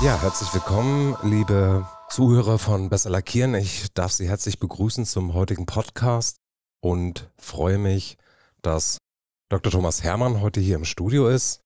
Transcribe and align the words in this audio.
Ja, 0.00 0.16
herzlich 0.22 0.54
willkommen, 0.54 1.16
liebe 1.24 1.84
Zuhörer 2.08 2.60
von 2.60 2.88
Besser 2.88 3.10
Lackieren. 3.10 3.56
Ich 3.56 3.92
darf 3.94 4.12
Sie 4.12 4.28
herzlich 4.28 4.60
begrüßen 4.60 5.04
zum 5.04 5.34
heutigen 5.34 5.66
Podcast 5.66 6.36
und 6.80 7.32
freue 7.36 7.78
mich, 7.78 8.16
dass 8.62 8.98
Dr. 9.48 9.72
Thomas 9.72 10.04
Hermann 10.04 10.40
heute 10.40 10.60
hier 10.60 10.76
im 10.76 10.84
Studio 10.84 11.28
ist. 11.28 11.62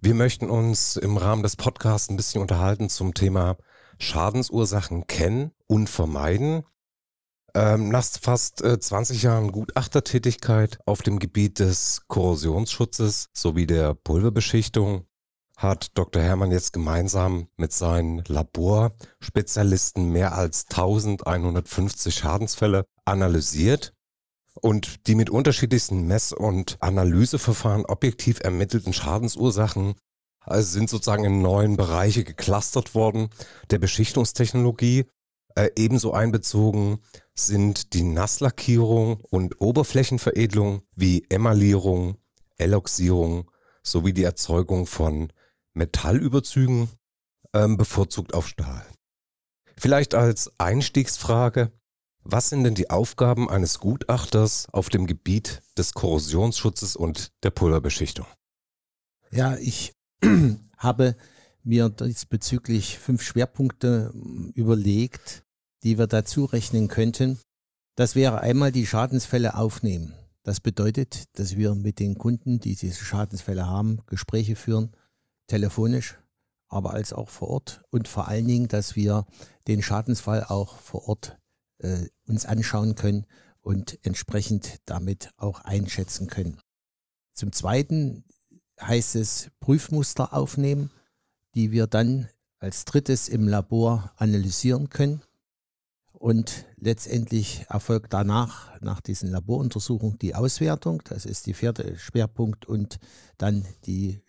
Wir 0.00 0.14
möchten 0.14 0.48
uns 0.48 0.96
im 0.96 1.18
Rahmen 1.18 1.42
des 1.42 1.56
Podcasts 1.56 2.08
ein 2.08 2.16
bisschen 2.16 2.40
unterhalten 2.40 2.88
zum 2.88 3.12
Thema 3.12 3.58
Schadensursachen 3.98 5.06
kennen 5.06 5.52
und 5.66 5.90
vermeiden. 5.90 6.64
Ähm, 7.54 7.90
nach 7.90 8.04
fast 8.04 8.62
äh, 8.62 8.80
20 8.80 9.22
Jahren 9.22 9.52
Gutachtertätigkeit 9.52 10.78
auf 10.86 11.02
dem 11.02 11.18
Gebiet 11.18 11.58
des 11.58 12.04
Korrosionsschutzes 12.08 13.26
sowie 13.34 13.66
der 13.66 13.92
Pulverbeschichtung 13.92 15.06
hat 15.56 15.96
Dr. 15.96 16.22
Hermann 16.22 16.50
jetzt 16.50 16.72
gemeinsam 16.72 17.48
mit 17.56 17.72
seinen 17.72 18.22
Laborspezialisten 18.26 20.12
mehr 20.12 20.34
als 20.34 20.66
1150 20.70 22.14
Schadensfälle 22.14 22.84
analysiert 23.04 23.94
und 24.60 25.06
die 25.06 25.14
mit 25.14 25.30
unterschiedlichsten 25.30 26.06
Mess- 26.06 26.32
und 26.32 26.76
Analyseverfahren 26.80 27.86
objektiv 27.86 28.40
ermittelten 28.40 28.92
Schadensursachen 28.92 29.94
also 30.46 30.68
sind 30.68 30.88
sozusagen 30.88 31.24
in 31.24 31.42
neuen 31.42 31.76
Bereiche 31.76 32.22
geclustert 32.22 32.94
worden 32.94 33.30
der 33.70 33.78
Beschichtungstechnologie. 33.78 35.06
Äh, 35.56 35.70
ebenso 35.76 36.12
einbezogen 36.12 36.98
sind 37.34 37.94
die 37.94 38.04
Nasslackierung 38.04 39.20
und 39.30 39.60
Oberflächenveredelung 39.60 40.82
wie 40.94 41.26
Emaillierung, 41.28 42.18
Eloxierung 42.58 43.50
sowie 43.82 44.12
die 44.12 44.22
Erzeugung 44.22 44.86
von 44.86 45.32
Metallüberzügen, 45.76 46.88
ähm, 47.52 47.76
bevorzugt 47.76 48.34
auf 48.34 48.48
Stahl. 48.48 48.84
Vielleicht 49.76 50.14
als 50.14 50.50
Einstiegsfrage, 50.58 51.70
was 52.24 52.48
sind 52.48 52.64
denn 52.64 52.74
die 52.74 52.90
Aufgaben 52.90 53.48
eines 53.48 53.78
Gutachters 53.78 54.68
auf 54.72 54.88
dem 54.88 55.06
Gebiet 55.06 55.62
des 55.78 55.92
Korrosionsschutzes 55.92 56.96
und 56.96 57.30
der 57.44 57.50
Pulverbeschichtung? 57.50 58.26
Ja, 59.30 59.56
ich 59.56 59.92
habe 60.76 61.16
mir 61.62 61.88
diesbezüglich 61.88 62.98
fünf 62.98 63.22
Schwerpunkte 63.22 64.10
hm, 64.12 64.50
überlegt, 64.54 65.44
die 65.82 65.98
wir 65.98 66.06
dazu 66.06 66.46
rechnen 66.46 66.88
könnten. 66.88 67.38
Das 67.96 68.14
wäre 68.14 68.40
einmal 68.40 68.72
die 68.72 68.86
Schadensfälle 68.86 69.56
aufnehmen. 69.56 70.14
Das 70.42 70.60
bedeutet, 70.60 71.24
dass 71.38 71.56
wir 71.56 71.74
mit 71.74 71.98
den 71.98 72.18
Kunden, 72.18 72.60
die 72.60 72.76
diese 72.76 73.04
Schadensfälle 73.04 73.66
haben, 73.66 74.00
Gespräche 74.06 74.56
führen, 74.56 74.92
telefonisch, 75.46 76.18
aber 76.68 76.92
als 76.92 77.12
auch 77.12 77.28
vor 77.28 77.48
Ort 77.48 77.82
und 77.90 78.08
vor 78.08 78.28
allen 78.28 78.46
Dingen, 78.46 78.68
dass 78.68 78.96
wir 78.96 79.26
den 79.66 79.82
Schadensfall 79.82 80.44
auch 80.44 80.78
vor 80.78 81.08
Ort 81.08 81.38
äh, 81.78 82.06
uns 82.26 82.46
anschauen 82.46 82.94
können 82.94 83.26
und 83.60 83.98
entsprechend 84.04 84.78
damit 84.84 85.30
auch 85.36 85.60
einschätzen 85.60 86.28
können. 86.28 86.60
Zum 87.34 87.52
Zweiten 87.52 88.24
heißt 88.80 89.16
es 89.16 89.50
Prüfmuster 89.60 90.32
aufnehmen, 90.32 90.90
die 91.54 91.70
wir 91.70 91.86
dann 91.86 92.28
als 92.58 92.84
drittes 92.84 93.28
im 93.28 93.48
Labor 93.48 94.12
analysieren 94.16 94.88
können. 94.88 95.22
Und 96.12 96.64
letztendlich 96.76 97.66
erfolgt 97.68 98.12
danach, 98.14 98.80
nach 98.80 99.00
diesen 99.00 99.30
Laboruntersuchungen, 99.30 100.18
die 100.18 100.34
Auswertung. 100.34 101.02
Das 101.04 101.26
ist 101.26 101.46
die 101.46 101.52
vierte 101.52 101.98
Schwerpunkt 101.98 102.64
und 102.64 102.98
dann 103.36 103.66
die 103.84 104.22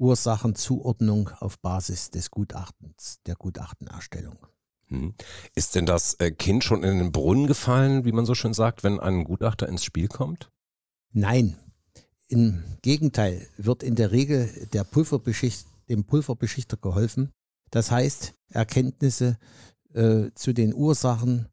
Schadensursachenzuordnung 0.00 1.30
auf 1.40 1.58
Basis 1.58 2.10
des 2.10 2.30
Gutachtens, 2.30 3.20
der 3.26 3.34
Gutachtenerstellung. 3.34 4.38
Hm. 4.86 5.14
Ist 5.54 5.74
denn 5.74 5.86
das 5.86 6.14
äh, 6.14 6.30
Kind 6.30 6.64
schon 6.64 6.82
in 6.82 6.98
den 6.98 7.12
Brunnen 7.12 7.46
gefallen, 7.46 8.04
wie 8.04 8.12
man 8.12 8.24
so 8.24 8.34
schön 8.34 8.54
sagt, 8.54 8.82
wenn 8.82 8.98
ein 8.98 9.24
Gutachter 9.24 9.68
ins 9.68 9.84
Spiel 9.84 10.08
kommt? 10.08 10.50
Nein. 11.12 11.56
Im 12.28 12.62
Gegenteil 12.82 13.46
wird 13.56 13.82
in 13.82 13.94
der 13.94 14.12
Regel 14.12 14.48
der 14.72 14.84
Pulverbeschicht, 14.84 15.66
dem 15.88 16.04
Pulverbeschichter 16.04 16.76
geholfen. 16.76 17.32
Das 17.70 17.90
heißt, 17.90 18.34
Erkenntnisse 18.48 19.36
äh, 19.92 20.30
zu 20.34 20.52
den 20.52 20.72
Ursachen 20.72 21.48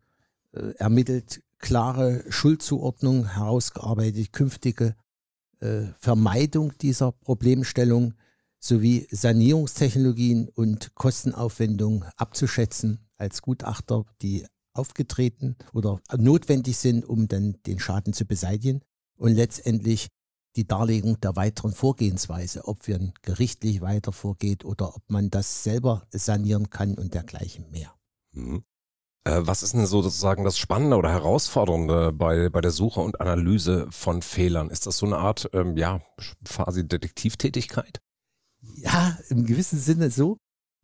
äh, 0.53 0.73
ermittelt, 0.77 1.41
klare 1.57 2.23
Schuldzuordnung 2.29 3.27
herausgearbeitet, 3.27 4.31
künftige 4.31 4.95
äh, 5.59 5.87
Vermeidung 5.99 6.77
dieser 6.77 7.11
Problemstellung 7.11 8.13
sowie 8.59 9.07
Sanierungstechnologien 9.11 10.49
und 10.49 10.93
Kostenaufwendungen 10.95 12.03
abzuschätzen 12.15 13.07
als 13.17 13.41
Gutachter, 13.41 14.05
die 14.21 14.45
aufgetreten 14.73 15.55
oder 15.73 15.99
notwendig 16.15 16.77
sind, 16.77 17.05
um 17.05 17.27
dann 17.27 17.57
den 17.65 17.79
Schaden 17.79 18.13
zu 18.13 18.25
beseitigen 18.25 18.81
und 19.17 19.33
letztendlich 19.33 20.07
die 20.55 20.67
Darlegung 20.67 21.19
der 21.19 21.35
weiteren 21.35 21.71
Vorgehensweise, 21.71 22.67
ob 22.67 22.87
wir 22.87 23.13
gerichtlich 23.21 23.81
weiter 23.81 24.11
vorgeht 24.11 24.65
oder 24.65 24.95
ob 24.95 25.03
man 25.07 25.29
das 25.29 25.63
selber 25.63 26.07
sanieren 26.11 26.69
kann 26.69 26.95
und 26.95 27.13
dergleichen 27.13 27.69
mehr. 27.69 27.93
Mhm. 28.31 28.63
Äh, 29.23 29.41
was 29.41 29.61
ist 29.61 29.73
denn 29.73 29.85
so 29.85 30.01
sozusagen 30.01 30.43
das 30.43 30.57
Spannende 30.57 30.97
oder 30.97 31.11
Herausfordernde 31.11 32.11
bei, 32.13 32.49
bei 32.49 32.61
der 32.61 32.71
Suche 32.71 33.01
und 33.01 33.21
Analyse 33.21 33.87
von 33.91 34.21
Fehlern? 34.21 34.69
Ist 34.69 34.87
das 34.87 34.97
so 34.97 35.05
eine 35.05 35.17
Art, 35.17 35.49
ähm, 35.53 35.77
ja, 35.77 36.01
quasi 36.43 36.87
Detektivtätigkeit? 36.87 38.01
Ja, 38.75 39.17
im 39.29 39.45
gewissen 39.45 39.79
Sinne 39.79 40.11
so. 40.11 40.37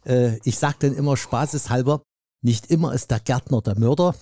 Äh, 0.05 0.39
ich 0.43 0.57
sage 0.57 0.77
dann 0.79 0.95
immer 0.95 1.17
spaßeshalber, 1.17 2.01
nicht 2.41 2.67
immer 2.67 2.93
ist 2.93 3.11
der 3.11 3.19
Gärtner 3.19 3.61
der 3.61 3.79
Mörder, 3.79 4.15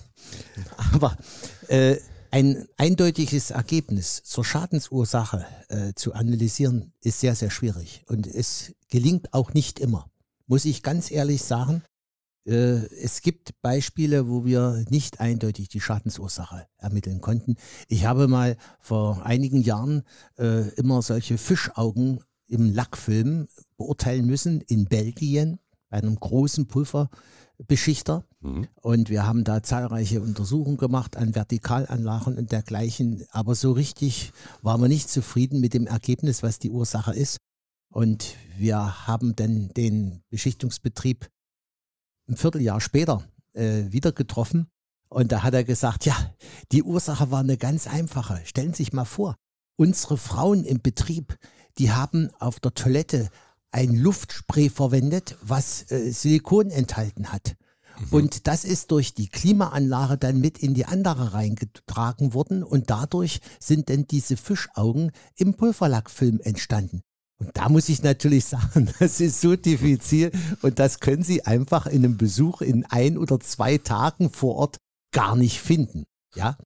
aber 0.92 1.16
äh, 1.68 1.96
ein 2.30 2.66
eindeutiges 2.78 3.50
Ergebnis 3.50 4.22
zur 4.24 4.44
Schadensursache 4.44 5.44
äh, 5.68 5.92
zu 5.94 6.14
analysieren, 6.14 6.94
ist 7.02 7.20
sehr, 7.20 7.34
sehr 7.34 7.50
schwierig. 7.50 8.04
Und 8.08 8.26
es 8.26 8.72
gelingt 8.88 9.34
auch 9.34 9.52
nicht 9.52 9.78
immer, 9.78 10.10
muss 10.46 10.64
ich 10.64 10.82
ganz 10.82 11.10
ehrlich 11.10 11.42
sagen. 11.42 11.82
Äh, 12.46 12.86
es 13.02 13.20
gibt 13.20 13.60
Beispiele, 13.60 14.28
wo 14.28 14.46
wir 14.46 14.84
nicht 14.88 15.20
eindeutig 15.20 15.68
die 15.68 15.80
Schadensursache 15.80 16.66
ermitteln 16.78 17.20
konnten. 17.20 17.56
Ich 17.88 18.06
habe 18.06 18.28
mal 18.28 18.56
vor 18.80 19.26
einigen 19.26 19.60
Jahren 19.60 20.02
äh, 20.38 20.68
immer 20.76 21.02
solche 21.02 21.36
Fischaugen 21.36 22.20
im 22.48 22.72
Lackfilm 22.72 23.48
beurteilen 23.76 24.26
müssen 24.26 24.60
in 24.60 24.86
Belgien 24.86 25.58
bei 25.88 25.98
einem 25.98 26.16
großen 26.16 26.66
Pulverbeschichter. 26.66 28.24
Mhm. 28.40 28.68
Und 28.80 29.10
wir 29.10 29.26
haben 29.26 29.44
da 29.44 29.62
zahlreiche 29.62 30.20
Untersuchungen 30.20 30.78
gemacht 30.78 31.16
an 31.16 31.34
Vertikalanlagen 31.34 32.36
und 32.36 32.52
dergleichen. 32.52 33.24
Aber 33.30 33.54
so 33.54 33.72
richtig 33.72 34.32
waren 34.62 34.80
wir 34.80 34.88
nicht 34.88 35.10
zufrieden 35.10 35.60
mit 35.60 35.74
dem 35.74 35.86
Ergebnis, 35.86 36.42
was 36.42 36.58
die 36.58 36.70
Ursache 36.70 37.14
ist. 37.14 37.38
Und 37.92 38.36
wir 38.56 39.06
haben 39.06 39.36
dann 39.36 39.68
den 39.74 40.22
Beschichtungsbetrieb 40.30 41.28
ein 42.28 42.36
Vierteljahr 42.36 42.80
später 42.80 43.22
äh, 43.52 43.84
wieder 43.90 44.12
getroffen. 44.12 44.68
Und 45.08 45.30
da 45.30 45.42
hat 45.42 45.52
er 45.52 45.64
gesagt, 45.64 46.06
ja, 46.06 46.16
die 46.72 46.82
Ursache 46.82 47.30
war 47.30 47.40
eine 47.40 47.58
ganz 47.58 47.86
einfache. 47.86 48.40
Stellen 48.44 48.72
Sie 48.72 48.84
sich 48.84 48.94
mal 48.94 49.04
vor, 49.04 49.36
unsere 49.76 50.16
Frauen 50.16 50.64
im 50.64 50.80
Betrieb, 50.80 51.36
die 51.78 51.92
haben 51.92 52.30
auf 52.38 52.60
der 52.60 52.74
Toilette 52.74 53.30
ein 53.70 53.96
Luftspray 53.96 54.68
verwendet, 54.68 55.36
was 55.42 55.90
äh, 55.90 56.10
Silikon 56.10 56.70
enthalten 56.70 57.32
hat. 57.32 57.56
Mhm. 57.98 58.08
Und 58.10 58.46
das 58.46 58.64
ist 58.64 58.90
durch 58.90 59.14
die 59.14 59.28
Klimaanlage 59.28 60.18
dann 60.18 60.40
mit 60.40 60.58
in 60.58 60.74
die 60.74 60.84
andere 60.84 61.32
reingetragen 61.32 62.34
worden 62.34 62.62
und 62.62 62.90
dadurch 62.90 63.40
sind 63.58 63.88
dann 63.88 64.06
diese 64.06 64.36
Fischaugen 64.36 65.12
im 65.36 65.54
Pulverlackfilm 65.54 66.40
entstanden. 66.40 67.02
Und 67.38 67.56
da 67.56 67.68
muss 67.68 67.88
ich 67.88 68.02
natürlich 68.02 68.44
sagen, 68.46 68.92
das 68.98 69.20
ist 69.20 69.40
so 69.40 69.56
diffizil 69.56 70.30
und 70.60 70.78
das 70.78 71.00
können 71.00 71.22
Sie 71.22 71.44
einfach 71.44 71.86
in 71.86 72.04
einem 72.04 72.16
Besuch 72.16 72.60
in 72.60 72.84
ein 72.86 73.18
oder 73.18 73.40
zwei 73.40 73.78
Tagen 73.78 74.30
vor 74.30 74.56
Ort 74.56 74.76
gar 75.12 75.34
nicht 75.36 75.60
finden. 75.60 76.04
Ja, 76.34 76.56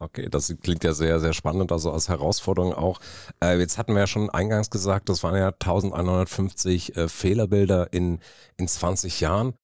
Okay, 0.00 0.28
das 0.30 0.54
klingt 0.62 0.84
ja 0.84 0.94
sehr, 0.94 1.18
sehr 1.18 1.32
spannend, 1.32 1.72
also 1.72 1.90
als 1.90 2.08
Herausforderung 2.08 2.72
auch. 2.72 3.00
Äh, 3.42 3.58
jetzt 3.58 3.78
hatten 3.78 3.94
wir 3.94 4.00
ja 4.00 4.06
schon 4.06 4.30
eingangs 4.30 4.70
gesagt, 4.70 5.08
das 5.08 5.24
waren 5.24 5.34
ja 5.34 5.48
1150 5.48 6.96
äh, 6.96 7.08
Fehlerbilder 7.08 7.92
in, 7.92 8.20
in 8.56 8.68
20 8.68 9.20
Jahren. 9.20 9.54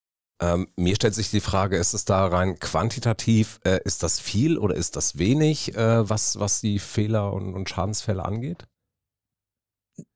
Ähm, 0.43 0.67
mir 0.77 0.97
stellt 0.97 1.15
sich 1.15 1.31
die 1.31 1.41
Frage, 1.41 1.77
ist 1.77 1.95
es 1.95 2.05
da 2.05 2.27
rein 2.27 2.59
quantitativ, 2.59 3.61
äh, 3.65 3.79
ist 3.85 4.03
das 4.03 4.19
viel 4.19 4.59
oder 4.59 4.75
ist 4.75 4.97
das 4.97 5.19
wenig, 5.19 5.77
äh, 5.77 6.09
was, 6.09 6.41
was 6.41 6.61
die 6.61 6.81
Fehler 6.81 7.33
und, 7.33 7.55
und 7.55 7.69
Schadensfälle 7.69 8.25
angeht? 8.25 8.67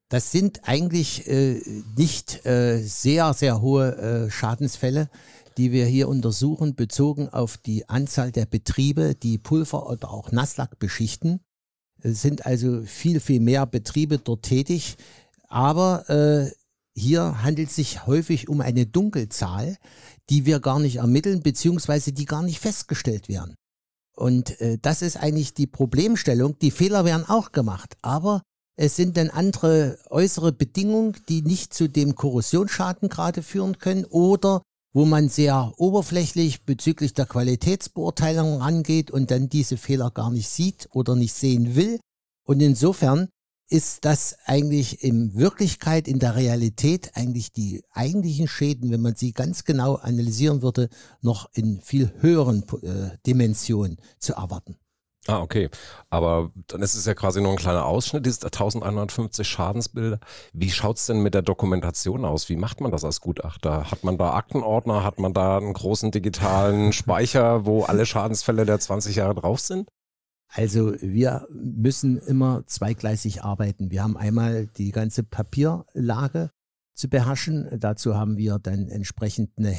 Das 0.08 0.32
sind 0.32 0.66
eigentlich 0.66 1.28
äh, 1.28 1.62
nicht 1.96 2.44
äh, 2.44 2.78
sehr, 2.78 3.34
sehr 3.34 3.60
hohe 3.60 4.28
Schadensfälle, 4.30 5.10
die 5.58 5.72
wir 5.72 5.86
hier 5.86 6.08
untersuchen, 6.08 6.76
bezogen 6.76 7.28
auf 7.28 7.58
die 7.58 7.88
Anzahl 7.88 8.32
der 8.32 8.46
Betriebe, 8.46 9.14
die 9.14 9.38
Pulver 9.38 9.90
oder 9.90 10.10
auch 10.10 10.32
Nasslack 10.32 10.78
beschichten. 10.78 11.40
Es 12.00 12.22
sind 12.22 12.46
also 12.46 12.82
viel, 12.82 13.18
viel 13.20 13.40
mehr 13.40 13.66
Betriebe 13.66 14.18
dort 14.18 14.44
tätig. 14.44 14.96
Aber 15.48 16.08
äh, 16.08 16.52
hier 16.94 17.42
handelt 17.42 17.70
es 17.70 17.76
sich 17.76 18.06
häufig 18.06 18.48
um 18.48 18.60
eine 18.60 18.86
Dunkelzahl, 18.86 19.76
die 20.30 20.46
wir 20.46 20.60
gar 20.60 20.78
nicht 20.78 20.96
ermitteln, 20.96 21.42
beziehungsweise 21.42 22.12
die 22.12 22.24
gar 22.24 22.42
nicht 22.42 22.60
festgestellt 22.60 23.28
werden. 23.28 23.54
Und 24.14 24.60
äh, 24.60 24.78
das 24.80 25.02
ist 25.02 25.16
eigentlich 25.16 25.54
die 25.54 25.66
Problemstellung. 25.66 26.58
Die 26.60 26.70
Fehler 26.70 27.04
werden 27.04 27.28
auch 27.28 27.52
gemacht, 27.52 27.96
aber 28.02 28.42
es 28.76 28.94
sind 28.94 29.16
dann 29.16 29.30
andere 29.30 29.98
äußere 30.10 30.52
Bedingungen, 30.52 31.16
die 31.28 31.42
nicht 31.42 31.74
zu 31.74 31.88
dem 31.88 32.14
Korrosionsschaden 32.14 33.08
gerade 33.08 33.42
führen 33.42 33.78
können 33.78 34.04
oder 34.04 34.62
wo 34.92 35.04
man 35.04 35.28
sehr 35.28 35.72
oberflächlich 35.76 36.64
bezüglich 36.64 37.14
der 37.14 37.26
Qualitätsbeurteilung 37.26 38.60
rangeht 38.60 39.10
und 39.10 39.30
dann 39.30 39.48
diese 39.48 39.76
Fehler 39.76 40.10
gar 40.10 40.30
nicht 40.30 40.48
sieht 40.48 40.88
oder 40.92 41.14
nicht 41.14 41.34
sehen 41.34 41.76
will. 41.76 42.00
Und 42.44 42.60
insofern 42.60 43.28
ist 43.70 44.06
das 44.06 44.36
eigentlich 44.46 45.04
in 45.04 45.34
Wirklichkeit, 45.34 46.08
in 46.08 46.18
der 46.18 46.36
Realität 46.36 47.10
eigentlich 47.14 47.52
die 47.52 47.82
eigentlichen 47.92 48.48
Schäden, 48.48 48.90
wenn 48.90 49.02
man 49.02 49.14
sie 49.14 49.32
ganz 49.32 49.64
genau 49.64 49.96
analysieren 49.96 50.62
würde, 50.62 50.88
noch 51.20 51.50
in 51.52 51.80
viel 51.82 52.10
höheren 52.20 52.64
äh, 52.82 53.18
Dimensionen 53.26 53.98
zu 54.18 54.32
erwarten. 54.32 54.76
Ah, 55.28 55.42
okay. 55.42 55.68
Aber 56.08 56.50
dann 56.68 56.80
ist 56.80 56.94
es 56.94 57.04
ja 57.04 57.12
quasi 57.12 57.42
nur 57.42 57.50
ein 57.50 57.58
kleiner 57.58 57.84
Ausschnitt, 57.84 58.24
diese 58.24 58.46
1150 58.46 59.46
Schadensbilder. 59.46 60.20
Wie 60.54 60.70
schaut 60.70 60.96
es 60.96 61.04
denn 61.04 61.20
mit 61.20 61.34
der 61.34 61.42
Dokumentation 61.42 62.24
aus? 62.24 62.48
Wie 62.48 62.56
macht 62.56 62.80
man 62.80 62.90
das 62.90 63.04
als 63.04 63.20
Gutachter? 63.20 63.90
Hat 63.90 64.04
man 64.04 64.16
da 64.16 64.32
Aktenordner? 64.32 65.04
Hat 65.04 65.18
man 65.18 65.34
da 65.34 65.58
einen 65.58 65.74
großen 65.74 66.12
digitalen 66.12 66.92
Speicher, 66.94 67.66
wo 67.66 67.82
alle 67.82 68.06
Schadensfälle 68.06 68.64
der 68.64 68.80
20 68.80 69.16
Jahre 69.16 69.34
drauf 69.34 69.60
sind? 69.60 69.90
Also 70.48 70.94
wir 71.02 71.46
müssen 71.50 72.16
immer 72.16 72.64
zweigleisig 72.66 73.44
arbeiten. 73.44 73.90
Wir 73.90 74.02
haben 74.02 74.16
einmal 74.16 74.66
die 74.78 74.92
ganze 74.92 75.24
Papierlage 75.24 76.52
zu 76.94 77.10
beherrschen. 77.10 77.68
Dazu 77.78 78.16
haben 78.16 78.38
wir 78.38 78.58
dann 78.58 78.88
entsprechend 78.88 79.50
eine 79.58 79.72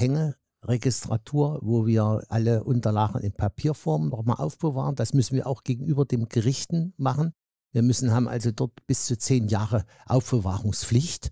Hängeregistratur, 0.61 1.59
wo 1.61 1.85
wir 1.85 2.23
alle 2.29 2.63
Unterlagen 2.63 3.21
in 3.21 3.33
Papierform 3.33 4.09
nochmal 4.09 4.38
aufbewahren. 4.38 4.95
Das 4.95 5.13
müssen 5.13 5.35
wir 5.35 5.47
auch 5.47 5.63
gegenüber 5.63 6.06
dem 6.06 6.27
Gerichten 6.29 6.94
machen. 6.97 7.33
Wir 7.71 7.81
müssen 7.81 8.11
haben 8.11 8.27
also 8.27 8.51
dort 8.51 8.85
bis 8.88 9.06
zu 9.06 9.17
zehn 9.17 9.47
Jahre 9.47 9.85
Aufbewahrungspflicht. 10.06 11.31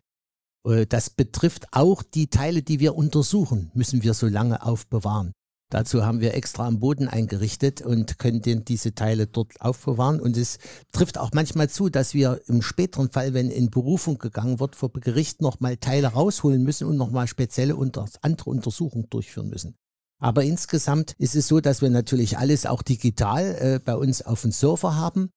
Äh, 0.65 0.85
das 0.85 1.09
betrifft 1.09 1.68
auch 1.71 2.03
die 2.03 2.29
Teile, 2.29 2.62
die 2.62 2.79
wir 2.79 2.95
untersuchen, 2.95 3.71
müssen 3.74 4.03
wir 4.03 4.13
so 4.13 4.27
lange 4.27 4.63
aufbewahren. 4.63 5.33
Dazu 5.69 6.05
haben 6.05 6.21
wir 6.21 6.33
extra 6.33 6.65
am 6.65 6.79
Boden 6.79 7.09
eingerichtet 7.09 7.81
und 7.81 8.19
können 8.19 8.41
den, 8.41 8.63
diese 8.63 8.95
Teile 8.95 9.27
dort 9.27 9.59
aufbewahren. 9.59 10.21
Und 10.21 10.37
es 10.37 10.59
trifft 10.93 11.17
auch 11.17 11.31
manchmal 11.33 11.69
zu, 11.69 11.89
dass 11.89 12.13
wir 12.13 12.39
im 12.47 12.61
späteren 12.61 13.09
Fall, 13.09 13.33
wenn 13.33 13.51
in 13.51 13.69
Berufung 13.69 14.17
gegangen 14.17 14.61
wird, 14.61 14.77
vor 14.77 14.91
Gericht 14.93 15.41
nochmal 15.41 15.75
Teile 15.75 16.07
rausholen 16.07 16.63
müssen 16.63 16.87
und 16.87 16.95
nochmal 16.95 17.27
spezielle 17.27 17.75
unter, 17.75 18.05
andere 18.21 18.49
Untersuchungen 18.49 19.09
durchführen 19.09 19.49
müssen. 19.49 19.75
Aber 20.19 20.43
insgesamt 20.43 21.13
ist 21.17 21.35
es 21.35 21.47
so, 21.47 21.59
dass 21.59 21.81
wir 21.81 21.89
natürlich 21.89 22.37
alles 22.37 22.65
auch 22.65 22.81
digital 22.81 23.55
äh, 23.59 23.79
bei 23.83 23.95
uns 23.95 24.21
auf 24.21 24.41
dem 24.41 24.51
Server 24.51 24.95
haben. 24.95 25.29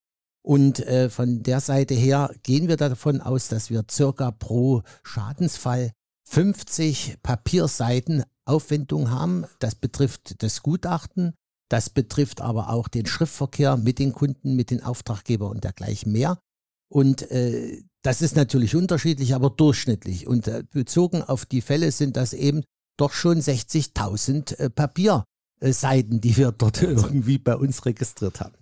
Und 0.42 0.80
äh, 0.80 1.10
von 1.10 1.42
der 1.42 1.60
Seite 1.60 1.94
her 1.94 2.30
gehen 2.44 2.68
wir 2.68 2.76
davon 2.76 3.20
aus, 3.20 3.48
dass 3.48 3.68
wir 3.68 3.84
circa 3.90 4.30
pro 4.30 4.82
Schadensfall 5.02 5.90
50 6.24 7.16
Papierseiten 7.22 8.24
Aufwendung 8.50 9.10
haben. 9.10 9.46
Das 9.58 9.74
betrifft 9.74 10.42
das 10.42 10.62
Gutachten, 10.62 11.34
das 11.68 11.88
betrifft 11.88 12.40
aber 12.40 12.70
auch 12.70 12.88
den 12.88 13.06
Schriftverkehr 13.06 13.76
mit 13.76 13.98
den 13.98 14.12
Kunden, 14.12 14.56
mit 14.56 14.70
den 14.70 14.82
Auftraggebern 14.82 15.50
und 15.50 15.64
dergleichen 15.64 16.12
mehr. 16.12 16.38
Und 16.88 17.30
äh, 17.30 17.82
das 18.02 18.22
ist 18.22 18.34
natürlich 18.34 18.74
unterschiedlich, 18.74 19.34
aber 19.34 19.50
durchschnittlich. 19.50 20.26
Und 20.26 20.48
äh, 20.48 20.64
bezogen 20.70 21.22
auf 21.22 21.46
die 21.46 21.60
Fälle 21.60 21.92
sind 21.92 22.16
das 22.16 22.32
eben 22.32 22.64
doch 22.96 23.12
schon 23.12 23.40
60.000 23.40 24.56
äh, 24.56 24.70
Papierseiten, 24.70 26.20
die 26.20 26.36
wir 26.36 26.52
dort 26.52 26.82
irgendwie 26.82 27.38
bei 27.38 27.56
uns 27.56 27.86
registriert 27.86 28.40
haben. 28.40 28.56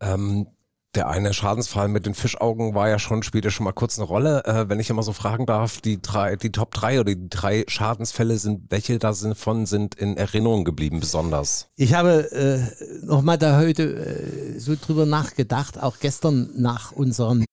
Ähm, 0.00 0.46
der 0.94 1.08
eine 1.08 1.32
Schadensfall 1.32 1.88
mit 1.88 2.04
den 2.04 2.14
Fischaugen 2.14 2.74
war 2.74 2.88
ja 2.88 2.98
schon, 2.98 3.22
spielte 3.22 3.50
schon 3.50 3.64
mal 3.64 3.72
kurz 3.72 3.98
eine 3.98 4.06
Rolle. 4.06 4.44
Äh, 4.44 4.68
wenn 4.68 4.80
ich 4.80 4.90
immer 4.90 5.02
so 5.02 5.12
fragen 5.12 5.46
darf, 5.46 5.80
die 5.80 6.02
drei, 6.02 6.36
die 6.36 6.50
Top 6.50 6.72
3 6.72 7.00
oder 7.00 7.14
die 7.14 7.28
drei 7.28 7.64
Schadensfälle 7.68 8.38
sind, 8.38 8.70
welche 8.70 8.98
davon 8.98 9.66
sind 9.66 9.94
in 9.94 10.16
Erinnerung 10.16 10.64
geblieben 10.64 11.00
besonders? 11.00 11.68
Ich 11.76 11.94
habe 11.94 12.30
äh, 12.32 13.04
nochmal 13.04 13.38
da 13.38 13.58
heute 13.58 13.82
äh, 13.94 14.58
so 14.58 14.74
drüber 14.74 15.06
nachgedacht, 15.06 15.80
auch 15.80 15.98
gestern 16.00 16.50
nach 16.56 16.90
unserem 16.90 17.44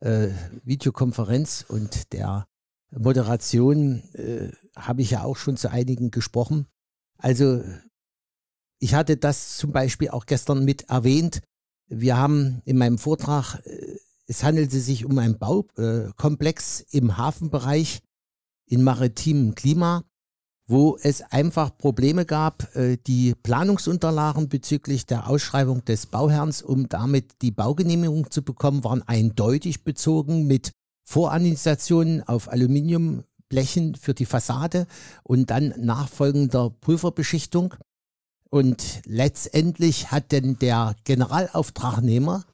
äh, 0.00 0.28
Videokonferenz 0.62 1.64
und 1.66 2.12
der 2.12 2.46
Moderation 2.90 4.02
äh, 4.12 4.50
habe 4.76 5.00
ich 5.00 5.12
ja 5.12 5.22
auch 5.22 5.36
schon 5.36 5.56
zu 5.56 5.70
einigen 5.70 6.10
gesprochen. 6.10 6.66
Also 7.16 7.62
ich 8.78 8.94
hatte 8.94 9.16
das 9.16 9.56
zum 9.56 9.72
Beispiel 9.72 10.10
auch 10.10 10.26
gestern 10.26 10.64
mit 10.64 10.90
erwähnt, 10.90 11.40
wir 11.88 12.16
haben 12.16 12.62
in 12.64 12.78
meinem 12.78 12.98
Vortrag, 12.98 13.60
äh, 13.64 13.96
es 14.26 14.44
handelte 14.44 14.80
sich 14.80 15.04
um 15.04 15.18
einen 15.18 15.38
Baukomplex 15.38 16.80
im 16.90 17.16
Hafenbereich 17.16 18.00
in 18.66 18.82
maritimem 18.82 19.54
Klima, 19.54 20.04
wo 20.66 20.96
es 21.02 21.22
einfach 21.22 21.76
Probleme 21.76 22.24
gab, 22.24 22.74
äh, 22.74 22.96
die 22.96 23.34
Planungsunterlagen 23.34 24.48
bezüglich 24.48 25.06
der 25.06 25.28
Ausschreibung 25.28 25.84
des 25.84 26.06
Bauherrns, 26.06 26.62
um 26.62 26.88
damit 26.88 27.42
die 27.42 27.50
Baugenehmigung 27.50 28.30
zu 28.30 28.42
bekommen, 28.42 28.84
waren 28.84 29.02
eindeutig 29.02 29.84
bezogen 29.84 30.46
mit 30.46 30.72
Voranissationen 31.04 32.22
auf 32.22 32.50
Aluminiumblechen 32.50 33.96
für 33.96 34.14
die 34.14 34.24
Fassade 34.24 34.86
und 35.24 35.50
dann 35.50 35.74
nachfolgender 35.76 36.70
Pulverbeschichtung. 36.70 37.74
Und 38.52 39.00
letztendlich 39.06 40.10
hat 40.10 40.30
denn 40.30 40.58
der 40.58 40.94
Generalauftragnehmer 41.04 42.44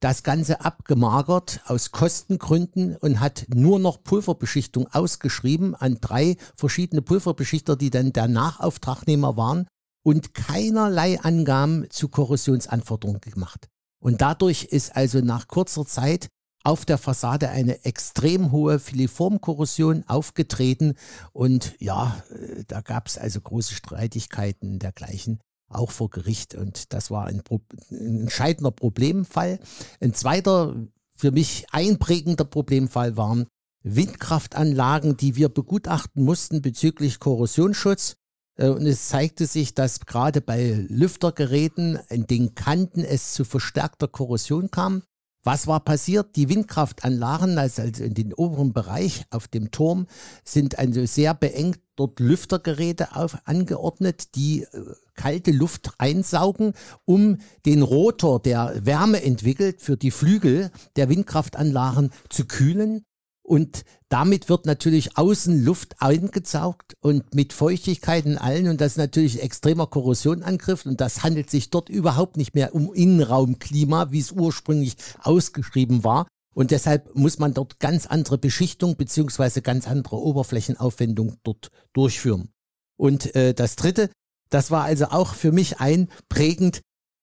das 0.00 0.22
Ganze 0.22 0.62
abgemagert 0.62 1.60
aus 1.66 1.92
Kostengründen 1.92 2.96
und 2.96 3.20
hat 3.20 3.46
nur 3.48 3.78
noch 3.78 4.02
Pulverbeschichtung 4.02 4.86
ausgeschrieben 4.88 5.74
an 5.74 5.98
drei 6.00 6.36
verschiedene 6.56 7.00
Pulverbeschichter, 7.00 7.76
die 7.76 7.88
dann 7.88 8.12
der 8.12 8.28
Nachauftragnehmer 8.28 9.38
waren 9.38 9.66
und 10.02 10.34
keinerlei 10.34 11.18
Angaben 11.20 11.88
zu 11.88 12.08
Korrosionsanforderungen 12.08 13.20
gemacht. 13.22 13.68
Und 14.02 14.20
dadurch 14.20 14.64
ist 14.64 14.94
also 14.94 15.20
nach 15.20 15.48
kurzer 15.48 15.86
Zeit 15.86 16.28
auf 16.62 16.84
der 16.84 16.98
Fassade 16.98 17.48
eine 17.50 17.84
extrem 17.84 18.52
hohe 18.52 18.78
Filiformkorrosion 18.78 20.04
aufgetreten 20.06 20.94
und 21.32 21.74
ja, 21.78 22.22
äh, 22.30 22.64
da 22.66 22.80
gab 22.80 23.06
es 23.06 23.18
also 23.18 23.40
große 23.40 23.74
Streitigkeiten 23.74 24.78
dergleichen 24.78 25.40
auch 25.70 25.90
vor 25.90 26.10
Gericht 26.10 26.54
und 26.54 26.92
das 26.92 27.10
war 27.10 27.26
ein, 27.26 27.42
ein 27.90 28.20
entscheidender 28.22 28.72
Problemfall. 28.72 29.60
Ein 30.00 30.14
zweiter 30.14 30.74
für 31.16 31.30
mich 31.30 31.66
einprägender 31.70 32.44
Problemfall 32.44 33.16
waren 33.16 33.46
Windkraftanlagen, 33.82 35.16
die 35.16 35.36
wir 35.36 35.48
begutachten 35.48 36.24
mussten 36.24 36.60
bezüglich 36.60 37.18
Korrosionsschutz. 37.18 38.16
Äh, 38.56 38.68
und 38.68 38.86
es 38.86 39.08
zeigte 39.08 39.46
sich, 39.46 39.74
dass 39.74 40.00
gerade 40.00 40.40
bei 40.40 40.72
Lüftergeräten 40.88 41.98
in 42.08 42.26
den 42.26 42.54
Kanten 42.54 43.04
es 43.04 43.32
zu 43.32 43.44
verstärkter 43.44 44.08
Korrosion 44.08 44.70
kam. 44.70 45.02
Was 45.42 45.66
war 45.66 45.80
passiert? 45.80 46.36
Die 46.36 46.48
Windkraftanlagen, 46.50 47.56
also 47.56 47.82
in 47.82 48.14
den 48.14 48.34
oberen 48.34 48.72
Bereich 48.74 49.24
auf 49.30 49.48
dem 49.48 49.70
Turm, 49.70 50.06
sind 50.44 50.78
also 50.78 51.06
sehr 51.06 51.32
beengt 51.34 51.80
dort 51.96 52.20
Lüftergeräte 52.20 53.16
auf, 53.16 53.38
angeordnet, 53.44 54.34
die 54.34 54.62
äh, 54.62 54.68
kalte 55.14 55.50
Luft 55.50 55.92
einsaugen, 55.98 56.74
um 57.04 57.38
den 57.66 57.82
Rotor, 57.82 58.40
der 58.40 58.84
Wärme 58.84 59.22
entwickelt, 59.22 59.80
für 59.80 59.96
die 59.96 60.10
Flügel 60.10 60.70
der 60.96 61.08
Windkraftanlagen 61.08 62.10
zu 62.28 62.46
kühlen. 62.46 63.04
Und 63.50 63.84
damit 64.08 64.48
wird 64.48 64.64
natürlich 64.64 65.18
außen 65.18 65.64
Luft 65.64 65.96
eingesaugt 65.98 66.94
und 67.00 67.34
mit 67.34 67.52
Feuchtigkeit 67.52 68.24
in 68.24 68.38
allen 68.38 68.68
und 68.68 68.80
das 68.80 68.92
ist 68.92 68.98
natürlich 68.98 69.42
extremer 69.42 69.88
Korrosionangriff 69.88 70.86
und 70.86 71.00
das 71.00 71.24
handelt 71.24 71.50
sich 71.50 71.68
dort 71.68 71.88
überhaupt 71.88 72.36
nicht 72.36 72.54
mehr 72.54 72.76
um 72.76 72.94
Innenraumklima, 72.94 74.12
wie 74.12 74.20
es 74.20 74.30
ursprünglich 74.30 74.94
ausgeschrieben 75.20 76.04
war. 76.04 76.28
Und 76.54 76.70
deshalb 76.70 77.12
muss 77.16 77.40
man 77.40 77.52
dort 77.52 77.80
ganz 77.80 78.06
andere 78.06 78.38
Beschichtung 78.38 78.96
beziehungsweise 78.96 79.62
ganz 79.62 79.88
andere 79.88 80.18
Oberflächenaufwendung 80.18 81.34
dort 81.42 81.72
durchführen. 81.92 82.50
Und 82.96 83.34
äh, 83.34 83.52
das 83.52 83.74
Dritte, 83.74 84.10
das 84.50 84.70
war 84.70 84.84
also 84.84 85.06
auch 85.06 85.34
für 85.34 85.50
mich 85.50 85.80
einprägend, 85.80 86.82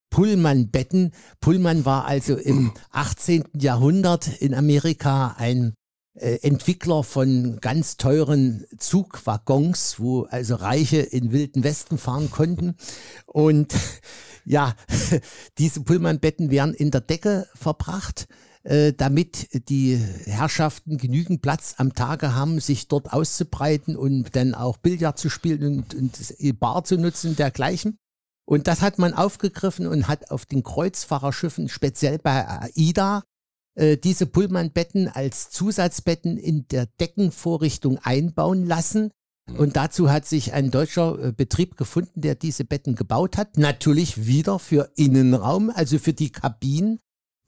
Pullman-Betten. 0.09 1.13
Pullman 1.39 1.85
war 1.85 2.03
also 2.03 2.35
im 2.35 2.73
18. 2.91 3.45
Jahrhundert 3.53 4.27
in 4.41 4.53
Amerika 4.53 5.35
ein 5.37 5.73
Entwickler 6.19 7.03
von 7.03 7.59
ganz 7.61 7.97
teuren 7.97 8.65
Zugwaggons, 8.77 9.99
wo 9.99 10.23
also 10.23 10.55
Reiche 10.55 10.97
in 10.97 11.31
wilden 11.31 11.63
Westen 11.63 11.97
fahren 11.97 12.31
konnten. 12.31 12.75
Und 13.25 13.73
ja, 14.45 14.75
diese 15.57 15.81
Pullmanbetten 15.81 16.51
werden 16.51 16.73
in 16.73 16.91
der 16.91 17.01
Decke 17.01 17.47
verbracht 17.55 18.27
äh, 18.67 18.91
damit 18.91 19.69
die 19.69 19.95
Herrschaften 20.25 20.97
genügend 20.97 21.41
Platz 21.41 21.75
am 21.77 21.93
Tage 21.93 22.35
haben, 22.35 22.59
sich 22.59 22.89
dort 22.89 23.13
auszubreiten 23.13 23.95
und 23.95 24.35
dann 24.35 24.53
auch 24.53 24.75
Billard 24.75 25.17
zu 25.17 25.29
spielen 25.29 25.77
und, 25.77 25.95
und 25.95 26.59
Bar 26.59 26.83
zu 26.83 26.97
nutzen 26.97 27.29
und 27.29 27.39
dergleichen. 27.39 27.97
Und 28.45 28.67
das 28.67 28.81
hat 28.81 28.99
man 28.99 29.13
aufgegriffen 29.13 29.87
und 29.87 30.09
hat 30.09 30.31
auf 30.31 30.45
den 30.45 30.63
Kreuzfahrerschiffen, 30.63 31.69
speziell 31.69 32.17
bei 32.17 32.45
AIDA, 32.45 33.19
äh, 33.19 33.21
diese 34.03 34.25
Pullmanbetten 34.25 35.07
als 35.07 35.49
Zusatzbetten 35.51 36.37
in 36.37 36.67
der 36.67 36.87
Deckenvorrichtung 36.99 37.99
einbauen 37.99 38.65
lassen. 38.65 39.11
Mhm. 39.47 39.55
Und 39.59 39.75
dazu 39.75 40.11
hat 40.11 40.25
sich 40.25 40.53
ein 40.53 40.71
deutscher 40.71 41.17
äh, 41.19 41.31
Betrieb 41.31 41.77
gefunden, 41.77 42.21
der 42.21 42.35
diese 42.35 42.65
Betten 42.65 42.95
gebaut 42.95 43.37
hat. 43.37 43.57
Natürlich 43.57 44.25
wieder 44.25 44.59
für 44.59 44.91
Innenraum, 44.95 45.71
also 45.73 45.99
für 45.99 46.13
die 46.13 46.31
Kabinen. 46.31 46.99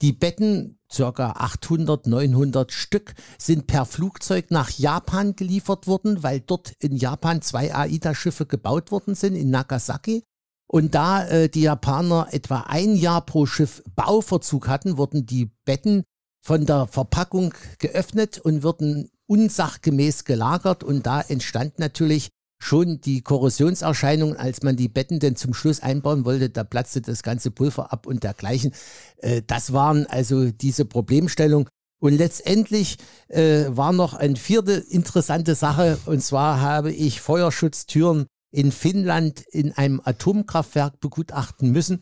Die 0.02 0.14
Betten, 0.14 0.80
circa 0.90 1.32
800, 1.32 2.08
900 2.08 2.72
Stück, 2.72 3.16
sind 3.38 3.68
per 3.68 3.86
Flugzeug 3.86 4.50
nach 4.50 4.70
Japan 4.70 5.36
geliefert 5.36 5.88
worden, 5.88 6.24
weil 6.24 6.40
dort 6.40 6.72
in 6.80 6.96
Japan 6.96 7.42
zwei 7.42 7.76
AIDA-Schiffe 7.76 8.46
gebaut 8.46 8.92
worden 8.92 9.14
sind, 9.14 9.36
in 9.36 9.50
Nagasaki. 9.50 10.24
Und 10.72 10.96
da 10.96 11.28
äh, 11.28 11.50
die 11.50 11.64
Japaner 11.64 12.28
etwa 12.32 12.62
ein 12.62 12.96
Jahr 12.96 13.26
pro 13.26 13.46
Schiff 13.46 13.84
Bauverzug 13.96 14.70
hatten, 14.70 14.98
wurden 14.98 15.26
die 15.26 15.52
Betten 15.66 16.04
von 16.42 16.66
der 16.66 16.88
Verpackung 16.88 17.54
geöffnet 17.80 18.40
und 18.40 18.64
wurden 18.64 19.10
unsachgemäß 19.28 20.26
gelagert. 20.26 20.84
Und 20.84 21.06
da 21.06 21.22
entstand 21.22 21.80
natürlich 21.80 22.30
schon 22.62 23.00
die 23.02 23.22
Korrosionserscheinung, 23.22 24.36
als 24.36 24.64
man 24.64 24.76
die 24.76 24.90
Betten 24.90 25.20
denn 25.20 25.36
zum 25.36 25.54
Schluss 25.54 25.82
einbauen 25.82 26.26
wollte, 26.26 26.50
da 26.50 26.64
platzte 26.64 27.02
das 27.02 27.24
ganze 27.24 27.52
Pulver 27.52 27.94
ab 27.94 28.06
und 28.06 28.24
dergleichen. 28.24 28.74
Äh, 29.18 29.42
das 29.46 29.74
waren 29.74 30.06
also 30.08 30.52
diese 30.52 30.86
Problemstellung. 30.86 31.70
Und 32.02 32.14
letztendlich 32.14 32.98
äh, 33.28 33.66
war 33.68 33.92
noch 33.92 34.14
eine 34.14 34.38
vierte 34.38 34.74
interessante 34.74 35.56
Sache, 35.56 35.98
und 36.06 36.24
zwar 36.24 36.62
habe 36.62 36.92
ich 36.92 37.20
Feuerschutztüren 37.20 38.26
in 38.52 38.72
Finnland 38.72 39.42
in 39.52 39.74
einem 39.74 40.02
Atomkraftwerk 40.04 41.00
begutachten 41.00 41.72
müssen. 41.72 42.00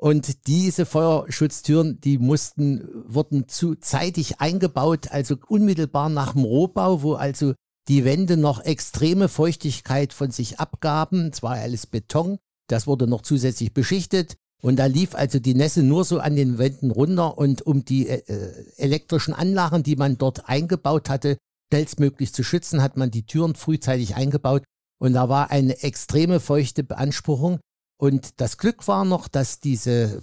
Und 0.00 0.46
diese 0.46 0.86
Feuerschutztüren, 0.86 2.00
die 2.00 2.16
mussten, 2.16 2.88
wurden 3.06 3.48
zu 3.48 3.74
zeitig 3.74 4.40
eingebaut, 4.40 5.08
also 5.10 5.36
unmittelbar 5.46 6.08
nach 6.08 6.32
dem 6.32 6.44
Rohbau, 6.44 7.02
wo 7.02 7.14
also 7.14 7.52
die 7.86 8.06
Wände 8.06 8.38
noch 8.38 8.64
extreme 8.64 9.28
Feuchtigkeit 9.28 10.14
von 10.14 10.30
sich 10.30 10.58
abgaben. 10.58 11.28
Es 11.30 11.42
war 11.42 11.56
alles 11.56 11.86
Beton, 11.86 12.38
das 12.66 12.86
wurde 12.86 13.06
noch 13.06 13.20
zusätzlich 13.20 13.74
beschichtet. 13.74 14.36
Und 14.62 14.76
da 14.76 14.86
lief 14.86 15.14
also 15.14 15.38
die 15.38 15.54
Nässe 15.54 15.82
nur 15.82 16.04
so 16.04 16.18
an 16.18 16.34
den 16.34 16.56
Wänden 16.56 16.90
runter 16.90 17.36
und 17.36 17.60
um 17.62 17.84
die 17.84 18.08
äh, 18.08 18.22
äh 18.26 18.64
elektrischen 18.76 19.34
Anlagen, 19.34 19.82
die 19.82 19.96
man 19.96 20.16
dort 20.16 20.48
eingebaut 20.48 21.10
hatte, 21.10 21.36
schnellstmöglich 21.70 22.32
zu 22.32 22.42
schützen, 22.42 22.82
hat 22.82 22.96
man 22.96 23.10
die 23.10 23.26
Türen 23.26 23.54
frühzeitig 23.54 24.16
eingebaut 24.16 24.62
und 24.98 25.12
da 25.12 25.28
war 25.28 25.50
eine 25.50 25.82
extreme 25.82 26.40
feuchte 26.40 26.84
Beanspruchung. 26.84 27.58
Und 28.00 28.40
das 28.40 28.56
Glück 28.56 28.88
war 28.88 29.04
noch, 29.04 29.28
dass 29.28 29.60
diese 29.60 30.22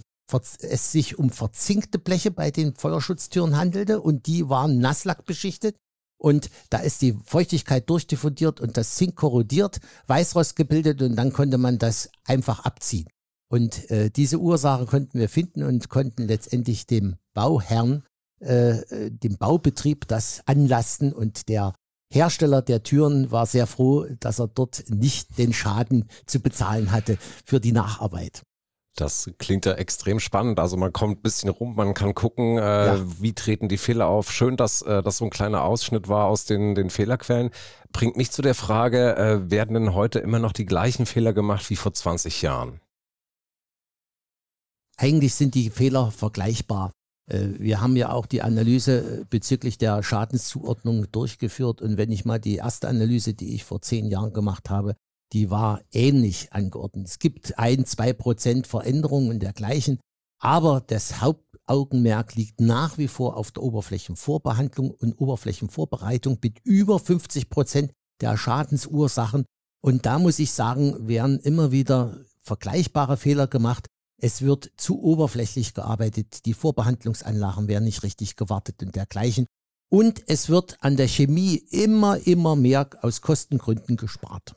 es 0.60 0.92
sich 0.92 1.18
um 1.18 1.30
verzinkte 1.30 1.98
Bleche 1.98 2.32
bei 2.32 2.50
den 2.50 2.74
Feuerschutztüren 2.74 3.56
handelte 3.56 4.00
und 4.00 4.26
die 4.26 4.48
waren 4.48 4.78
Nasslack 4.78 5.24
beschichtet. 5.24 5.76
Und 6.20 6.50
da 6.70 6.78
ist 6.78 7.00
die 7.02 7.16
Feuchtigkeit 7.24 7.88
durchdiffundiert 7.88 8.60
und 8.60 8.76
das 8.76 8.96
Zink 8.96 9.14
korrodiert, 9.14 9.78
Weißrost 10.08 10.56
gebildet 10.56 11.00
und 11.02 11.14
dann 11.14 11.32
konnte 11.32 11.56
man 11.56 11.78
das 11.78 12.10
einfach 12.26 12.64
abziehen. 12.64 13.06
Und 13.48 13.88
äh, 13.92 14.10
diese 14.10 14.38
Ursache 14.38 14.84
konnten 14.86 15.20
wir 15.20 15.28
finden 15.28 15.62
und 15.62 15.88
konnten 15.88 16.26
letztendlich 16.26 16.86
dem 16.86 17.14
Bauherrn, 17.32 18.02
äh, 18.40 18.80
äh 18.80 19.10
dem 19.10 19.38
Baubetrieb 19.38 20.08
das 20.08 20.42
anlasten 20.46 21.12
und 21.12 21.48
der 21.48 21.74
Hersteller 22.10 22.62
der 22.62 22.82
Türen 22.82 23.30
war 23.30 23.46
sehr 23.46 23.66
froh, 23.66 24.06
dass 24.20 24.38
er 24.38 24.48
dort 24.48 24.84
nicht 24.88 25.38
den 25.38 25.52
Schaden 25.52 26.08
zu 26.26 26.40
bezahlen 26.40 26.90
hatte 26.90 27.18
für 27.44 27.60
die 27.60 27.72
Nacharbeit. 27.72 28.42
Das 28.96 29.30
klingt 29.38 29.64
ja 29.64 29.74
extrem 29.74 30.18
spannend. 30.18 30.58
Also 30.58 30.76
man 30.76 30.92
kommt 30.92 31.18
ein 31.18 31.22
bisschen 31.22 31.50
rum, 31.50 31.76
man 31.76 31.94
kann 31.94 32.14
gucken, 32.14 32.58
äh, 32.58 32.86
ja. 32.86 33.00
wie 33.20 33.32
treten 33.32 33.68
die 33.68 33.78
Fehler 33.78 34.08
auf. 34.08 34.32
Schön, 34.32 34.56
dass 34.56 34.82
äh, 34.82 35.02
das 35.02 35.18
so 35.18 35.24
ein 35.24 35.30
kleiner 35.30 35.62
Ausschnitt 35.62 36.08
war 36.08 36.26
aus 36.26 36.46
den, 36.46 36.74
den 36.74 36.90
Fehlerquellen. 36.90 37.50
Bringt 37.92 38.16
mich 38.16 38.32
zu 38.32 38.42
der 38.42 38.56
Frage, 38.56 39.16
äh, 39.16 39.50
werden 39.50 39.74
denn 39.74 39.94
heute 39.94 40.18
immer 40.18 40.40
noch 40.40 40.52
die 40.52 40.66
gleichen 40.66 41.06
Fehler 41.06 41.32
gemacht 41.32 41.70
wie 41.70 41.76
vor 41.76 41.94
20 41.94 42.42
Jahren? 42.42 42.80
Eigentlich 44.96 45.34
sind 45.36 45.54
die 45.54 45.70
Fehler 45.70 46.10
vergleichbar. 46.10 46.90
Äh, 47.28 47.48
wir 47.58 47.80
haben 47.80 47.96
ja 47.96 48.10
auch 48.10 48.26
die 48.26 48.42
Analyse 48.42 49.20
äh, 49.20 49.24
bezüglich 49.28 49.78
der 49.78 50.02
Schadenszuordnung 50.02 51.10
durchgeführt. 51.12 51.80
Und 51.80 51.96
wenn 51.96 52.10
ich 52.10 52.24
mal 52.24 52.38
die 52.38 52.56
erste 52.56 52.88
Analyse, 52.88 53.34
die 53.34 53.54
ich 53.54 53.64
vor 53.64 53.82
zehn 53.82 54.08
Jahren 54.08 54.32
gemacht 54.32 54.70
habe, 54.70 54.96
die 55.32 55.50
war 55.50 55.82
ähnlich 55.92 56.52
angeordnet. 56.52 57.06
Es 57.06 57.18
gibt 57.18 57.58
ein, 57.58 57.84
zwei 57.84 58.12
Prozent 58.12 58.66
Veränderungen 58.66 59.30
und 59.30 59.40
dergleichen. 59.40 59.98
Aber 60.40 60.80
das 60.80 61.20
Hauptaugenmerk 61.20 62.34
liegt 62.34 62.60
nach 62.60 62.96
wie 62.96 63.08
vor 63.08 63.36
auf 63.36 63.50
der 63.50 63.62
Oberflächenvorbehandlung 63.62 64.90
und 64.90 65.20
Oberflächenvorbereitung 65.20 66.38
mit 66.42 66.60
über 66.64 66.98
50 66.98 67.50
Prozent 67.50 67.92
der 68.20 68.36
Schadensursachen. 68.36 69.44
Und 69.80 70.06
da 70.06 70.18
muss 70.18 70.38
ich 70.38 70.52
sagen, 70.52 71.08
werden 71.08 71.40
immer 71.40 71.72
wieder 71.72 72.16
vergleichbare 72.40 73.16
Fehler 73.16 73.46
gemacht. 73.46 73.86
Es 74.20 74.42
wird 74.42 74.72
zu 74.76 75.00
oberflächlich 75.00 75.74
gearbeitet, 75.74 76.44
die 76.44 76.54
Vorbehandlungsanlagen 76.54 77.68
werden 77.68 77.84
nicht 77.84 78.02
richtig 78.02 78.34
gewartet 78.34 78.82
und 78.82 78.96
dergleichen. 78.96 79.46
Und 79.90 80.22
es 80.26 80.48
wird 80.48 80.76
an 80.80 80.96
der 80.96 81.08
Chemie 81.08 81.56
immer, 81.70 82.18
immer 82.26 82.56
mehr 82.56 82.90
aus 83.00 83.22
Kostengründen 83.22 83.96
gespart. 83.96 84.56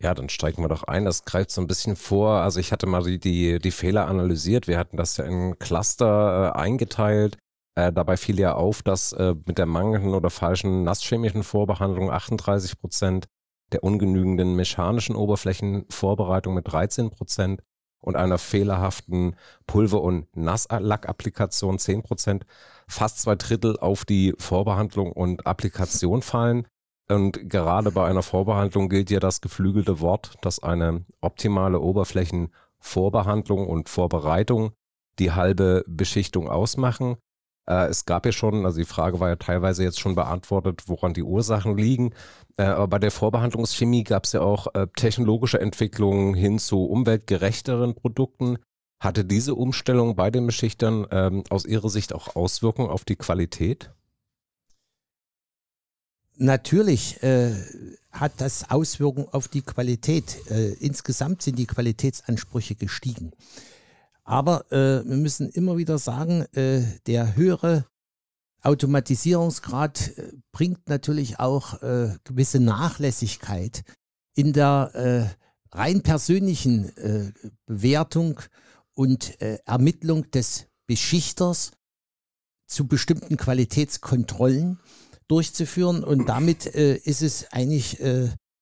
Ja, 0.00 0.14
dann 0.14 0.28
steigen 0.28 0.62
wir 0.62 0.68
doch 0.68 0.84
ein. 0.84 1.04
Das 1.04 1.24
greift 1.24 1.50
so 1.50 1.60
ein 1.60 1.66
bisschen 1.66 1.96
vor. 1.96 2.40
Also 2.40 2.60
ich 2.60 2.72
hatte 2.72 2.86
mal 2.86 3.02
die, 3.02 3.18
die, 3.18 3.58
die 3.58 3.70
Fehler 3.70 4.06
analysiert. 4.06 4.68
Wir 4.68 4.78
hatten 4.78 4.96
das 4.96 5.16
ja 5.16 5.24
in 5.24 5.58
Cluster 5.58 6.54
äh, 6.54 6.58
eingeteilt. 6.58 7.36
Äh, 7.74 7.92
dabei 7.92 8.16
fiel 8.16 8.38
ja 8.38 8.54
auf, 8.54 8.82
dass 8.82 9.12
äh, 9.12 9.34
mit 9.46 9.58
der 9.58 9.66
mangelnden 9.66 10.14
oder 10.14 10.30
falschen 10.30 10.84
nasschemischen 10.84 11.42
Vorbehandlung 11.42 12.10
38 12.10 12.78
Prozent, 12.78 13.26
der 13.72 13.82
ungenügenden 13.82 14.54
mechanischen 14.54 15.16
Oberflächenvorbereitung 15.16 16.54
mit 16.54 16.70
13 16.70 17.10
Prozent 17.10 17.62
und 18.02 18.16
einer 18.16 18.36
fehlerhaften 18.36 19.36
Pulver- 19.66 20.02
und 20.02 20.26
Nasslackapplikation 20.36 21.78
10%, 21.78 22.42
fast 22.86 23.22
zwei 23.22 23.36
Drittel 23.36 23.78
auf 23.78 24.04
die 24.04 24.34
Vorbehandlung 24.38 25.12
und 25.12 25.46
Applikation 25.46 26.20
fallen. 26.20 26.66
Und 27.08 27.48
gerade 27.48 27.90
bei 27.90 28.06
einer 28.06 28.22
Vorbehandlung 28.22 28.88
gilt 28.88 29.10
ja 29.10 29.20
das 29.20 29.40
geflügelte 29.40 30.00
Wort, 30.00 30.34
dass 30.42 30.62
eine 30.62 31.04
optimale 31.20 31.80
Oberflächenvorbehandlung 31.80 33.66
und 33.66 33.88
Vorbereitung 33.88 34.72
die 35.18 35.32
halbe 35.32 35.84
Beschichtung 35.86 36.48
ausmachen. 36.48 37.16
Äh, 37.66 37.86
es 37.86 38.04
gab 38.04 38.26
ja 38.26 38.32
schon, 38.32 38.66
also 38.66 38.78
die 38.78 38.84
Frage 38.84 39.20
war 39.20 39.28
ja 39.28 39.36
teilweise 39.36 39.84
jetzt 39.84 40.00
schon 40.00 40.14
beantwortet, 40.14 40.82
woran 40.86 41.14
die 41.14 41.22
Ursachen 41.22 41.76
liegen. 41.76 42.14
Äh, 42.56 42.64
aber 42.64 42.88
bei 42.88 42.98
der 42.98 43.10
Vorbehandlungschemie 43.10 44.04
gab 44.04 44.24
es 44.24 44.32
ja 44.32 44.40
auch 44.40 44.74
äh, 44.74 44.86
technologische 44.96 45.60
Entwicklungen 45.60 46.34
hin 46.34 46.58
zu 46.58 46.84
umweltgerechteren 46.84 47.94
Produkten. 47.94 48.58
Hatte 49.00 49.24
diese 49.24 49.54
Umstellung 49.54 50.14
bei 50.14 50.30
den 50.30 50.46
Beschichtern 50.46 51.06
ähm, 51.10 51.42
aus 51.50 51.64
Ihrer 51.64 51.90
Sicht 51.90 52.12
auch 52.12 52.36
Auswirkungen 52.36 52.90
auf 52.90 53.04
die 53.04 53.16
Qualität? 53.16 53.90
Natürlich 56.36 57.22
äh, 57.22 57.52
hat 58.10 58.32
das 58.38 58.70
Auswirkungen 58.70 59.28
auf 59.32 59.48
die 59.48 59.62
Qualität. 59.62 60.38
Äh, 60.50 60.72
insgesamt 60.74 61.42
sind 61.42 61.58
die 61.58 61.66
Qualitätsansprüche 61.66 62.74
gestiegen. 62.74 63.32
Aber 64.24 64.70
äh, 64.70 65.04
wir 65.04 65.16
müssen 65.16 65.50
immer 65.50 65.76
wieder 65.76 65.98
sagen, 65.98 66.42
äh, 66.52 66.84
der 67.06 67.34
höhere 67.36 67.86
Automatisierungsgrad 68.62 70.16
äh, 70.16 70.32
bringt 70.52 70.88
natürlich 70.88 71.40
auch 71.40 71.82
äh, 71.82 72.16
gewisse 72.24 72.60
Nachlässigkeit 72.60 73.82
in 74.34 74.52
der 74.52 74.90
äh, 74.94 75.76
rein 75.76 76.02
persönlichen 76.02 76.96
äh, 76.96 77.32
Bewertung 77.66 78.40
und 78.94 79.40
Ermittlung 79.40 80.30
des 80.32 80.66
Beschichters 80.86 81.70
zu 82.66 82.86
bestimmten 82.86 83.38
Qualitätskontrollen 83.38 84.80
durchzuführen. 85.28 86.04
Und 86.04 86.26
damit 86.26 86.66
ist 86.66 87.22
es 87.22 87.50
eigentlich 87.52 87.96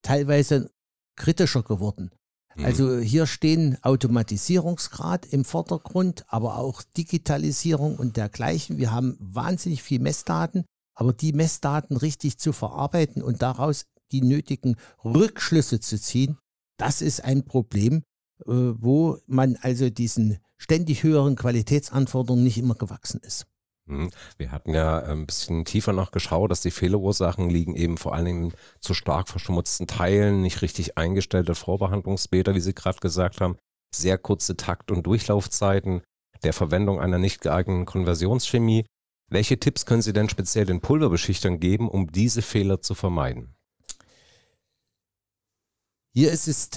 teilweise 0.03 0.71
kritischer 1.17 1.63
geworden. 1.63 2.11
Mhm. 2.55 2.65
Also 2.65 2.97
hier 2.99 3.25
stehen 3.25 3.77
Automatisierungsgrad 3.83 5.25
im 5.25 5.45
Vordergrund, 5.45 6.25
aber 6.27 6.57
auch 6.57 6.83
Digitalisierung 6.97 7.95
und 7.95 8.17
dergleichen. 8.17 8.77
Wir 8.77 8.91
haben 8.91 9.17
wahnsinnig 9.19 9.83
viel 9.83 9.99
Messdaten, 9.99 10.65
aber 10.93 11.13
die 11.13 11.33
Messdaten 11.33 11.97
richtig 11.97 12.37
zu 12.37 12.53
verarbeiten 12.53 13.21
und 13.21 13.41
daraus 13.41 13.85
die 14.11 14.21
nötigen 14.21 14.75
Rückschlüsse 15.03 15.79
zu 15.79 15.99
ziehen, 15.99 16.37
das 16.77 17.01
ist 17.01 17.23
ein 17.23 17.45
Problem, 17.45 18.03
äh, 18.45 18.51
wo 18.51 19.17
man 19.27 19.57
also 19.61 19.89
diesen 19.89 20.39
ständig 20.57 21.03
höheren 21.03 21.35
Qualitätsanforderungen 21.35 22.43
nicht 22.43 22.57
immer 22.57 22.75
gewachsen 22.75 23.21
ist. 23.23 23.45
Hm. 23.87 24.09
Wir 24.37 24.51
hatten 24.51 24.73
ja 24.73 24.99
ein 24.99 25.25
bisschen 25.25 25.65
tiefer 25.65 25.93
noch 25.93 26.11
geschaut, 26.11 26.51
dass 26.51 26.61
die 26.61 26.71
Fehlerursachen 26.71 27.49
liegen 27.49 27.75
eben 27.75 27.97
vor 27.97 28.13
allen 28.13 28.25
Dingen 28.25 28.53
zu 28.79 28.93
stark 28.93 29.27
verschmutzten 29.27 29.87
Teilen, 29.87 30.41
nicht 30.41 30.61
richtig 30.61 30.97
eingestellte 30.97 31.55
Vorbehandlungsbäder, 31.55 32.55
wie 32.55 32.61
Sie 32.61 32.73
gerade 32.73 32.99
gesagt 32.99 33.41
haben, 33.41 33.57
sehr 33.93 34.17
kurze 34.17 34.55
Takt- 34.55 34.91
und 34.91 35.03
Durchlaufzeiten, 35.03 36.01
der 36.43 36.53
Verwendung 36.53 36.99
einer 36.99 37.17
nicht 37.17 37.41
geeigneten 37.41 37.85
Konversionschemie. 37.85 38.85
Welche 39.29 39.59
Tipps 39.59 39.85
können 39.85 40.01
Sie 40.01 40.13
denn 40.13 40.29
speziell 40.29 40.65
den 40.65 40.81
Pulverbeschichtern 40.81 41.59
geben, 41.59 41.89
um 41.89 42.11
diese 42.11 42.41
Fehler 42.41 42.81
zu 42.81 42.95
vermeiden? 42.95 43.55
Hier 46.13 46.31
ist 46.31 46.47
es 46.47 46.69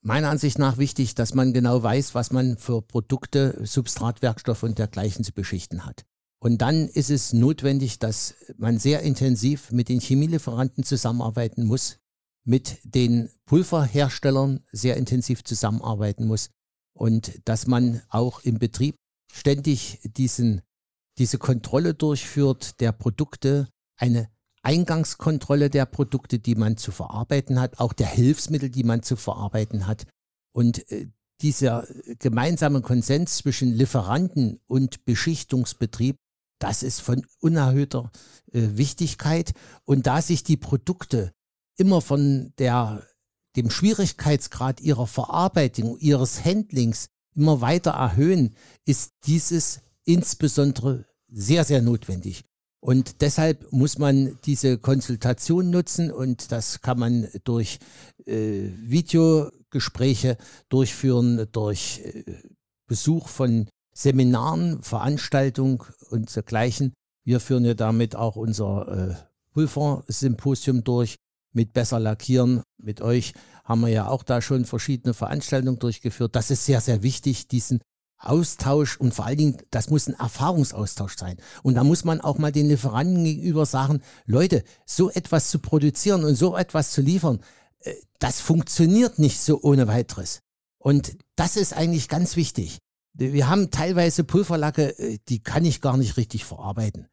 meiner 0.00 0.30
Ansicht 0.30 0.58
nach 0.58 0.78
wichtig, 0.78 1.14
dass 1.14 1.34
man 1.34 1.52
genau 1.52 1.82
weiß, 1.82 2.14
was 2.14 2.30
man 2.30 2.56
für 2.58 2.82
Produkte, 2.82 3.58
Substratwerkstoffe 3.64 4.62
und 4.62 4.78
dergleichen 4.78 5.24
zu 5.24 5.32
beschichten 5.32 5.84
hat. 5.84 6.04
Und 6.44 6.58
dann 6.58 6.88
ist 6.88 7.08
es 7.08 7.32
notwendig, 7.32 7.98
dass 7.98 8.34
man 8.58 8.78
sehr 8.78 9.00
intensiv 9.00 9.72
mit 9.72 9.88
den 9.88 9.98
Chemielieferanten 9.98 10.84
zusammenarbeiten 10.84 11.64
muss, 11.64 12.00
mit 12.44 12.80
den 12.84 13.30
Pulverherstellern 13.46 14.60
sehr 14.70 14.98
intensiv 14.98 15.42
zusammenarbeiten 15.42 16.26
muss 16.26 16.50
und 16.92 17.40
dass 17.46 17.66
man 17.66 18.02
auch 18.10 18.40
im 18.40 18.58
Betrieb 18.58 18.96
ständig 19.32 20.00
diesen, 20.02 20.60
diese 21.16 21.38
Kontrolle 21.38 21.94
durchführt 21.94 22.78
der 22.78 22.92
Produkte, 22.92 23.70
eine 23.96 24.28
Eingangskontrolle 24.62 25.70
der 25.70 25.86
Produkte, 25.86 26.40
die 26.40 26.56
man 26.56 26.76
zu 26.76 26.92
verarbeiten 26.92 27.58
hat, 27.58 27.80
auch 27.80 27.94
der 27.94 28.08
Hilfsmittel, 28.08 28.68
die 28.68 28.84
man 28.84 29.02
zu 29.02 29.16
verarbeiten 29.16 29.86
hat. 29.86 30.04
Und 30.52 30.90
äh, 30.92 31.08
dieser 31.40 31.88
gemeinsame 32.18 32.82
Konsens 32.82 33.38
zwischen 33.38 33.72
Lieferanten 33.72 34.60
und 34.66 35.06
Beschichtungsbetrieb, 35.06 36.18
das 36.58 36.82
ist 36.82 37.00
von 37.00 37.26
unerhöhter 37.40 38.10
äh, 38.52 38.68
Wichtigkeit. 38.74 39.52
Und 39.84 40.06
da 40.06 40.22
sich 40.22 40.44
die 40.44 40.56
Produkte 40.56 41.32
immer 41.76 42.00
von 42.00 42.52
der, 42.58 43.02
dem 43.56 43.70
Schwierigkeitsgrad 43.70 44.80
ihrer 44.80 45.06
Verarbeitung, 45.06 45.98
ihres 45.98 46.44
Handlings 46.44 47.08
immer 47.34 47.60
weiter 47.60 47.92
erhöhen, 47.92 48.54
ist 48.84 49.12
dieses 49.26 49.80
insbesondere 50.04 51.06
sehr, 51.28 51.64
sehr 51.64 51.82
notwendig. 51.82 52.44
Und 52.80 53.22
deshalb 53.22 53.72
muss 53.72 53.98
man 53.98 54.38
diese 54.44 54.76
Konsultation 54.76 55.70
nutzen 55.70 56.12
und 56.12 56.52
das 56.52 56.82
kann 56.82 56.98
man 56.98 57.28
durch 57.44 57.78
äh, 58.26 58.68
Videogespräche 58.76 60.36
durchführen, 60.68 61.48
durch 61.50 62.02
äh, 62.04 62.24
Besuch 62.86 63.28
von 63.28 63.68
Seminaren, 63.94 64.82
Veranstaltungen 64.82 65.80
und 66.10 66.34
dergleichen. 66.34 66.92
Wir 67.24 67.40
führen 67.40 67.64
ja 67.64 67.74
damit 67.74 68.16
auch 68.16 68.36
unser 68.36 68.88
äh, 68.88 69.14
Pulversymposium 69.52 70.84
durch 70.84 71.16
mit 71.52 71.72
Besser 71.72 72.00
Lackieren. 72.00 72.62
Mit 72.76 73.00
euch 73.00 73.32
haben 73.64 73.80
wir 73.80 73.88
ja 73.88 74.08
auch 74.08 74.24
da 74.24 74.42
schon 74.42 74.64
verschiedene 74.64 75.14
Veranstaltungen 75.14 75.78
durchgeführt. 75.78 76.36
Das 76.36 76.50
ist 76.50 76.66
sehr, 76.66 76.80
sehr 76.80 77.02
wichtig, 77.02 77.48
diesen 77.48 77.80
Austausch 78.18 78.96
und 78.96 79.14
vor 79.14 79.26
allen 79.26 79.38
Dingen, 79.38 79.56
das 79.70 79.90
muss 79.90 80.08
ein 80.08 80.14
Erfahrungsaustausch 80.14 81.16
sein. 81.16 81.36
Und 81.62 81.74
da 81.74 81.84
muss 81.84 82.04
man 82.04 82.20
auch 82.20 82.38
mal 82.38 82.52
den 82.52 82.68
Lieferanten 82.68 83.24
gegenüber 83.24 83.66
sagen, 83.66 84.02
Leute, 84.26 84.64
so 84.86 85.10
etwas 85.10 85.50
zu 85.50 85.58
produzieren 85.58 86.24
und 86.24 86.34
so 86.34 86.56
etwas 86.56 86.90
zu 86.90 87.00
liefern, 87.00 87.40
äh, 87.80 87.92
das 88.18 88.40
funktioniert 88.40 89.18
nicht 89.18 89.40
so 89.40 89.60
ohne 89.62 89.86
weiteres. 89.86 90.40
Und 90.78 91.16
das 91.36 91.56
ist 91.56 91.74
eigentlich 91.74 92.08
ganz 92.08 92.36
wichtig. 92.36 92.78
Wir 93.14 93.48
haben 93.48 93.70
teilweise 93.70 94.24
Pulverlacke, 94.24 94.98
äh, 94.98 95.18
die 95.28 95.40
kann 95.40 95.64
ich 95.64 95.80
gar 95.80 95.96
nicht 95.96 96.16
richtig 96.16 96.44
verarbeiten. 96.44 97.06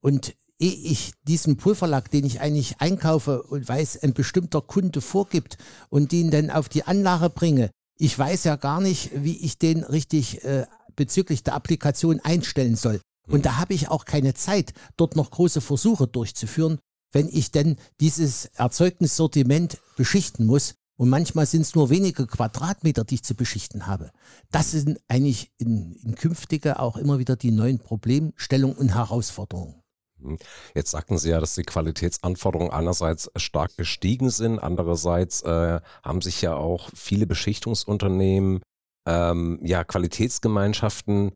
Und 0.00 0.34
ehe 0.58 0.72
ich 0.72 1.12
diesen 1.22 1.56
Pulverlack, 1.56 2.10
den 2.10 2.24
ich 2.24 2.40
eigentlich 2.40 2.80
einkaufe 2.80 3.42
und 3.42 3.66
weiß, 3.66 4.02
ein 4.02 4.12
bestimmter 4.12 4.60
Kunde 4.60 5.00
vorgibt 5.00 5.56
und 5.88 6.12
den 6.12 6.30
dann 6.30 6.50
auf 6.50 6.68
die 6.68 6.84
Anlage 6.84 7.30
bringe, 7.30 7.70
ich 7.96 8.18
weiß 8.18 8.44
ja 8.44 8.56
gar 8.56 8.80
nicht, 8.80 9.10
wie 9.14 9.36
ich 9.38 9.58
den 9.58 9.82
richtig 9.82 10.44
äh, 10.44 10.66
bezüglich 10.96 11.42
der 11.42 11.54
Applikation 11.54 12.20
einstellen 12.20 12.76
soll. 12.76 13.00
Und 13.26 13.38
mhm. 13.38 13.42
da 13.42 13.56
habe 13.56 13.74
ich 13.74 13.88
auch 13.88 14.04
keine 14.04 14.34
Zeit, 14.34 14.74
dort 14.96 15.16
noch 15.16 15.30
große 15.30 15.60
Versuche 15.60 16.06
durchzuführen, 16.06 16.78
wenn 17.12 17.28
ich 17.28 17.52
denn 17.52 17.76
dieses 18.00 18.46
Erzeugnissortiment 18.46 19.78
beschichten 19.96 20.46
muss. 20.46 20.74
Und 20.96 21.08
manchmal 21.08 21.46
sind 21.46 21.62
es 21.62 21.74
nur 21.74 21.90
wenige 21.90 22.26
Quadratmeter, 22.26 23.04
die 23.04 23.16
ich 23.16 23.24
zu 23.24 23.34
beschichten 23.34 23.86
habe. 23.86 24.10
Das 24.50 24.70
sind 24.70 25.00
eigentlich 25.08 25.50
in, 25.58 25.94
in 26.04 26.14
künftige 26.14 26.78
auch 26.78 26.96
immer 26.96 27.18
wieder 27.18 27.36
die 27.36 27.50
neuen 27.50 27.80
Problemstellungen 27.80 28.76
und 28.76 28.94
Herausforderungen. 28.94 29.82
Hm. 30.20 30.38
Jetzt 30.74 30.92
sagten 30.92 31.18
Sie 31.18 31.30
ja, 31.30 31.40
dass 31.40 31.54
die 31.54 31.64
Qualitätsanforderungen 31.64 32.72
einerseits 32.72 33.30
stark 33.36 33.76
gestiegen 33.76 34.30
sind, 34.30 34.60
andererseits 34.60 35.42
äh, 35.42 35.80
haben 36.04 36.20
sich 36.20 36.40
ja 36.42 36.54
auch 36.54 36.90
viele 36.94 37.26
Beschichtungsunternehmen, 37.26 38.62
ähm, 39.06 39.58
ja, 39.62 39.82
Qualitätsgemeinschaften 39.82 41.32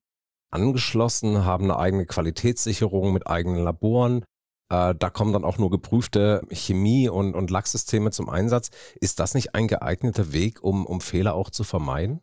angeschlossen, 0.50 1.44
haben 1.44 1.64
eine 1.64 1.78
eigene 1.78 2.06
Qualitätssicherung 2.06 3.12
mit 3.12 3.26
eigenen 3.26 3.62
Laboren. 3.62 4.24
Äh, 4.70 4.94
da 4.94 5.11
kommen 5.11 5.33
dann 5.33 5.44
auch 5.44 5.59
nur 5.59 5.70
geprüfte 5.70 6.42
Chemie- 6.50 7.09
und, 7.09 7.35
und 7.35 7.50
Lacksysteme 7.50 8.11
zum 8.11 8.28
Einsatz. 8.28 8.70
Ist 9.00 9.20
das 9.20 9.35
nicht 9.35 9.54
ein 9.54 9.68
geeigneter 9.68 10.33
Weg, 10.33 10.62
um, 10.62 10.87
um 10.87 11.00
Fehler 11.00 11.35
auch 11.35 11.50
zu 11.50 11.64
vermeiden? 11.64 12.20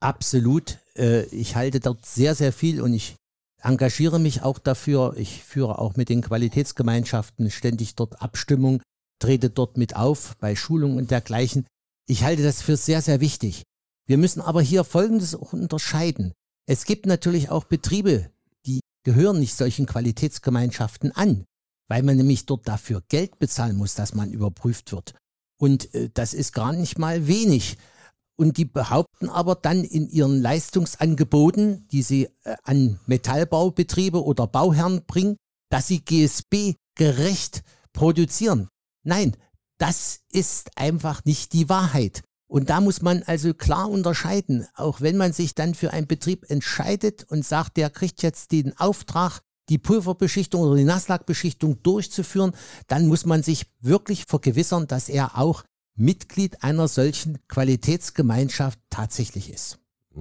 Absolut. 0.00 0.78
Äh, 0.96 1.24
ich 1.26 1.56
halte 1.56 1.80
dort 1.80 2.04
sehr, 2.04 2.34
sehr 2.34 2.52
viel 2.52 2.80
und 2.80 2.92
ich 2.92 3.16
engagiere 3.62 4.18
mich 4.18 4.42
auch 4.42 4.58
dafür. 4.58 5.14
Ich 5.16 5.42
führe 5.42 5.78
auch 5.78 5.96
mit 5.96 6.08
den 6.08 6.22
Qualitätsgemeinschaften 6.22 7.50
ständig 7.50 7.94
dort 7.94 8.20
Abstimmung, 8.20 8.82
trete 9.20 9.50
dort 9.50 9.76
mit 9.76 9.96
auf 9.96 10.36
bei 10.38 10.56
Schulungen 10.56 10.98
und 10.98 11.10
dergleichen. 11.10 11.66
Ich 12.06 12.24
halte 12.24 12.42
das 12.42 12.60
für 12.60 12.76
sehr, 12.76 13.00
sehr 13.00 13.20
wichtig. 13.20 13.62
Wir 14.06 14.18
müssen 14.18 14.42
aber 14.42 14.60
hier 14.60 14.84
Folgendes 14.84 15.34
auch 15.34 15.54
unterscheiden. 15.54 16.32
Es 16.66 16.84
gibt 16.84 17.06
natürlich 17.06 17.50
auch 17.50 17.64
Betriebe, 17.64 18.30
die 18.66 18.80
gehören 19.04 19.40
nicht 19.40 19.54
solchen 19.54 19.86
Qualitätsgemeinschaften 19.86 21.12
an, 21.12 21.44
weil 21.94 22.02
man 22.02 22.16
nämlich 22.16 22.44
dort 22.44 22.66
dafür 22.66 23.04
Geld 23.06 23.38
bezahlen 23.38 23.76
muss, 23.76 23.94
dass 23.94 24.14
man 24.14 24.32
überprüft 24.32 24.90
wird. 24.90 25.14
Und 25.60 25.94
äh, 25.94 26.10
das 26.12 26.34
ist 26.34 26.52
gar 26.52 26.72
nicht 26.72 26.98
mal 26.98 27.28
wenig. 27.28 27.76
Und 28.34 28.56
die 28.56 28.64
behaupten 28.64 29.28
aber 29.28 29.54
dann 29.54 29.84
in 29.84 30.08
ihren 30.08 30.42
Leistungsangeboten, 30.42 31.86
die 31.86 32.02
sie 32.02 32.24
äh, 32.42 32.56
an 32.64 32.98
Metallbaubetriebe 33.06 34.24
oder 34.24 34.48
Bauherren 34.48 35.06
bringen, 35.06 35.36
dass 35.70 35.86
sie 35.86 36.04
GSB 36.04 36.74
gerecht 36.96 37.62
produzieren. 37.92 38.66
Nein, 39.04 39.36
das 39.78 40.18
ist 40.32 40.76
einfach 40.76 41.24
nicht 41.24 41.52
die 41.52 41.68
Wahrheit. 41.68 42.22
Und 42.48 42.70
da 42.70 42.80
muss 42.80 43.02
man 43.02 43.22
also 43.22 43.54
klar 43.54 43.88
unterscheiden, 43.88 44.66
auch 44.74 45.00
wenn 45.00 45.16
man 45.16 45.32
sich 45.32 45.54
dann 45.54 45.76
für 45.76 45.92
einen 45.92 46.08
Betrieb 46.08 46.50
entscheidet 46.50 47.22
und 47.30 47.44
sagt, 47.44 47.76
der 47.76 47.88
kriegt 47.88 48.24
jetzt 48.24 48.50
den 48.50 48.76
Auftrag, 48.80 49.42
die 49.68 49.78
Pulverbeschichtung 49.78 50.62
oder 50.62 50.76
die 50.76 50.84
Nasslackbeschichtung 50.84 51.82
durchzuführen, 51.82 52.52
dann 52.86 53.08
muss 53.08 53.26
man 53.26 53.42
sich 53.42 53.66
wirklich 53.80 54.26
vergewissern, 54.26 54.86
dass 54.86 55.08
er 55.08 55.38
auch 55.38 55.64
Mitglied 55.96 56.62
einer 56.62 56.88
solchen 56.88 57.38
Qualitätsgemeinschaft 57.48 58.78
tatsächlich 58.90 59.52
ist. 59.52 59.78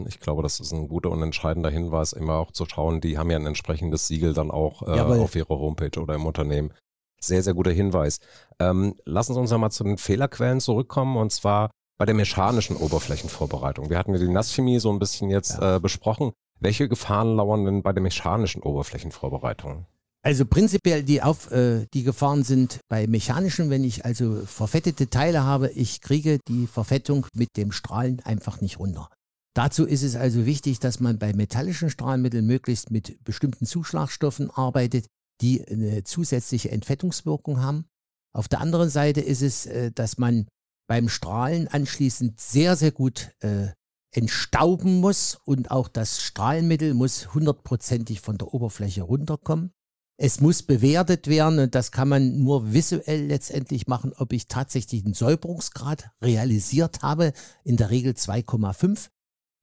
Ich 0.08 0.20
glaube, 0.20 0.42
das 0.42 0.60
ist 0.60 0.72
ein 0.72 0.88
guter 0.88 1.12
und 1.12 1.22
entscheidender 1.22 1.70
Hinweis, 1.70 2.14
immer 2.14 2.36
auch 2.36 2.52
zu 2.52 2.66
schauen, 2.66 3.00
die 3.00 3.18
haben 3.18 3.30
ja 3.30 3.38
ein 3.38 3.46
entsprechendes 3.46 4.08
Siegel 4.08 4.34
dann 4.34 4.50
auch 4.50 4.82
äh, 4.82 5.00
auf 5.00 5.36
ihrer 5.36 5.50
Homepage 5.50 6.00
oder 6.00 6.16
im 6.16 6.26
Unternehmen. 6.26 6.74
Sehr, 7.20 7.44
sehr 7.44 7.54
guter 7.54 7.72
Hinweis. 7.72 8.20
Ähm, 8.60 8.96
lassen 9.06 9.34
Sie 9.34 9.40
uns 9.40 9.52
nochmal 9.52 9.72
zu 9.72 9.84
den 9.84 9.98
Fehlerquellen 9.98 10.60
zurückkommen 10.60 11.16
und 11.16 11.32
zwar 11.32 11.70
bei 11.98 12.06
der 12.06 12.16
mechanischen 12.16 12.76
Oberflächenvorbereitung. 12.76 13.90
Wir 13.90 13.98
hatten 13.98 14.14
ja 14.14 14.20
die 14.20 14.28
Nasschemie 14.28 14.80
so 14.80 14.92
ein 14.92 15.00
bisschen 15.00 15.30
jetzt 15.30 15.60
ja. 15.60 15.76
äh, 15.76 15.80
besprochen. 15.80 16.34
Welche 16.64 16.88
Gefahren 16.88 17.36
lauern 17.36 17.66
denn 17.66 17.84
bei 17.84 17.92
der 17.92 18.02
mechanischen 18.02 18.64
Oberflächenvorbereitung? 18.64 19.86
Also 20.26 20.46
prinzipiell 20.46 21.04
die, 21.04 21.22
Auf, 21.22 21.52
äh, 21.52 21.86
die 21.94 22.04
Gefahren 22.04 22.44
sind 22.44 22.80
bei 22.88 23.06
mechanischen, 23.06 23.70
wenn 23.70 23.84
ich 23.84 24.06
also 24.06 24.46
verfettete 24.46 25.10
Teile 25.10 25.44
habe, 25.44 25.70
ich 25.72 26.00
kriege 26.00 26.40
die 26.48 26.66
Verfettung 26.68 27.28
mit 27.34 27.50
dem 27.58 27.74
Strahlen 27.74 28.22
einfach 28.22 28.62
nicht 28.62 28.80
runter. 28.80 29.10
Dazu 29.54 29.86
ist 29.86 30.04
es 30.04 30.16
also 30.16 30.46
wichtig, 30.46 30.80
dass 30.80 31.02
man 31.02 31.20
bei 31.20 31.34
metallischen 31.34 31.90
Strahlmitteln 31.90 32.46
möglichst 32.46 32.92
mit 32.92 33.22
bestimmten 33.26 33.66
Zuschlagstoffen 33.66 34.50
arbeitet, 34.50 35.08
die 35.42 35.68
eine 35.68 36.06
zusätzliche 36.06 36.72
Entfettungswirkung 36.72 37.62
haben. 37.62 37.86
Auf 38.34 38.48
der 38.48 38.62
anderen 38.62 38.90
Seite 38.90 39.20
ist 39.20 39.42
es, 39.42 39.66
äh, 39.66 39.92
dass 39.92 40.18
man 40.18 40.48
beim 40.88 41.10
Strahlen 41.10 41.68
anschließend 41.68 42.40
sehr, 42.40 42.78
sehr 42.78 42.92
gut 42.92 43.32
äh, 43.42 43.68
entstauben 44.14 45.00
muss 45.00 45.40
und 45.44 45.72
auch 45.72 45.88
das 45.88 46.22
Strahlmittel 46.22 46.94
muss 46.94 47.34
hundertprozentig 47.34 48.22
von 48.22 48.38
der 48.38 48.54
Oberfläche 48.54 49.04
runterkommen. 49.04 49.72
Es 50.18 50.40
muss 50.40 50.62
bewertet 50.62 51.28
werden 51.28 51.60
und 51.60 51.76
das 51.76 51.92
kann 51.92 52.08
man 52.08 52.44
nur 52.44 52.72
visuell 52.72 53.26
letztendlich 53.26 53.88
machen, 53.88 54.14
ob 54.16 54.32
ich 54.32 54.48
tatsächlich 54.48 55.04
einen 55.04 55.16
Säuberungsgrad 55.16 56.12
realisiert 56.22 57.02
habe, 57.02 57.34
in 57.64 57.78
der 57.78 57.90
Regel 57.90 58.14
2,5. 58.14 59.10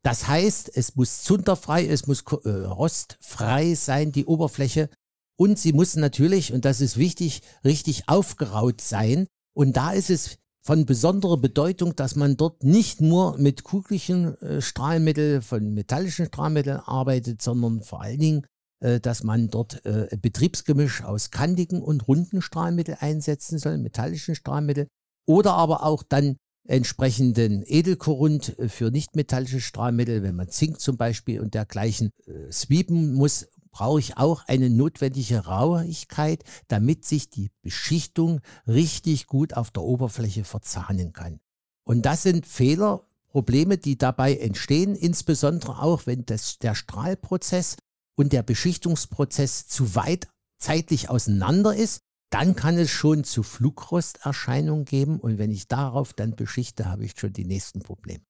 Das 0.02 0.26
heißt, 0.26 0.70
es 0.74 0.96
muss 0.96 1.22
zunderfrei, 1.22 1.86
es 1.86 2.06
muss 2.06 2.24
äh, 2.44 2.48
rostfrei 2.48 3.74
sein, 3.74 4.12
die 4.12 4.24
Oberfläche. 4.24 4.90
Und 5.38 5.58
sie 5.58 5.72
muss 5.72 5.94
natürlich, 5.94 6.52
und 6.52 6.64
das 6.64 6.80
ist 6.80 6.96
wichtig, 6.96 7.42
richtig 7.64 8.08
aufgeraut 8.08 8.80
sein. 8.80 9.26
Und 9.54 9.76
da 9.76 9.92
ist 9.92 10.10
es 10.10 10.38
von 10.62 10.84
besonderer 10.84 11.38
Bedeutung, 11.38 11.96
dass 11.96 12.16
man 12.16 12.36
dort 12.36 12.64
nicht 12.64 13.00
nur 13.00 13.38
mit 13.38 13.64
kuglichen 13.64 14.36
äh, 14.42 14.60
Strahlmitteln, 14.60 15.42
von 15.42 15.72
metallischen 15.74 16.26
Strahlmitteln 16.26 16.80
arbeitet, 16.80 17.40
sondern 17.40 17.82
vor 17.82 18.02
allen 18.02 18.18
Dingen, 18.18 18.46
äh, 18.80 19.00
dass 19.00 19.24
man 19.24 19.48
dort 19.48 19.84
äh, 19.86 20.08
Betriebsgemisch 20.20 21.02
aus 21.02 21.30
kantigen 21.30 21.82
und 21.82 22.06
runden 22.08 22.42
Strahlmitteln 22.42 22.98
einsetzen 23.00 23.58
soll, 23.58 23.78
metallischen 23.78 24.34
Strahlmitteln, 24.34 24.88
oder 25.26 25.54
aber 25.54 25.84
auch 25.84 26.02
dann 26.02 26.36
entsprechenden 26.68 27.62
Edelkorund 27.66 28.58
äh, 28.58 28.68
für 28.68 28.90
nichtmetallische 28.90 29.60
Strahlmittel, 29.60 30.22
wenn 30.22 30.36
man 30.36 30.48
Zink 30.48 30.80
zum 30.80 30.96
Beispiel 30.96 31.40
und 31.40 31.54
dergleichen 31.54 32.10
äh, 32.26 32.52
sweepen 32.52 33.14
muss, 33.14 33.48
brauche 33.70 34.00
ich 34.00 34.16
auch 34.16 34.44
eine 34.46 34.70
notwendige 34.70 35.46
Rauigkeit, 35.46 36.44
damit 36.68 37.04
sich 37.04 37.30
die 37.30 37.50
Beschichtung 37.62 38.40
richtig 38.66 39.26
gut 39.26 39.54
auf 39.54 39.70
der 39.70 39.82
Oberfläche 39.82 40.44
verzahnen 40.44 41.12
kann. 41.12 41.40
Und 41.84 42.02
das 42.02 42.22
sind 42.22 42.46
Fehler, 42.46 43.06
Probleme, 43.28 43.78
die 43.78 43.96
dabei 43.96 44.36
entstehen, 44.36 44.94
insbesondere 44.94 45.82
auch, 45.82 46.06
wenn 46.06 46.26
das, 46.26 46.58
der 46.58 46.74
Strahlprozess 46.74 47.76
und 48.16 48.32
der 48.32 48.42
Beschichtungsprozess 48.42 49.68
zu 49.68 49.94
weit 49.94 50.28
zeitlich 50.58 51.08
auseinander 51.08 51.74
ist 51.74 52.00
dann 52.30 52.54
kann 52.54 52.78
es 52.78 52.90
schon 52.90 53.24
zu 53.24 53.42
Flugrosterscheinungen 53.42 54.84
geben 54.84 55.18
und 55.18 55.38
wenn 55.38 55.50
ich 55.50 55.66
darauf 55.66 56.12
dann 56.14 56.36
beschichte, 56.36 56.86
habe 56.86 57.04
ich 57.04 57.18
schon 57.18 57.32
die 57.32 57.44
nächsten 57.44 57.80
Probleme. 57.80 58.24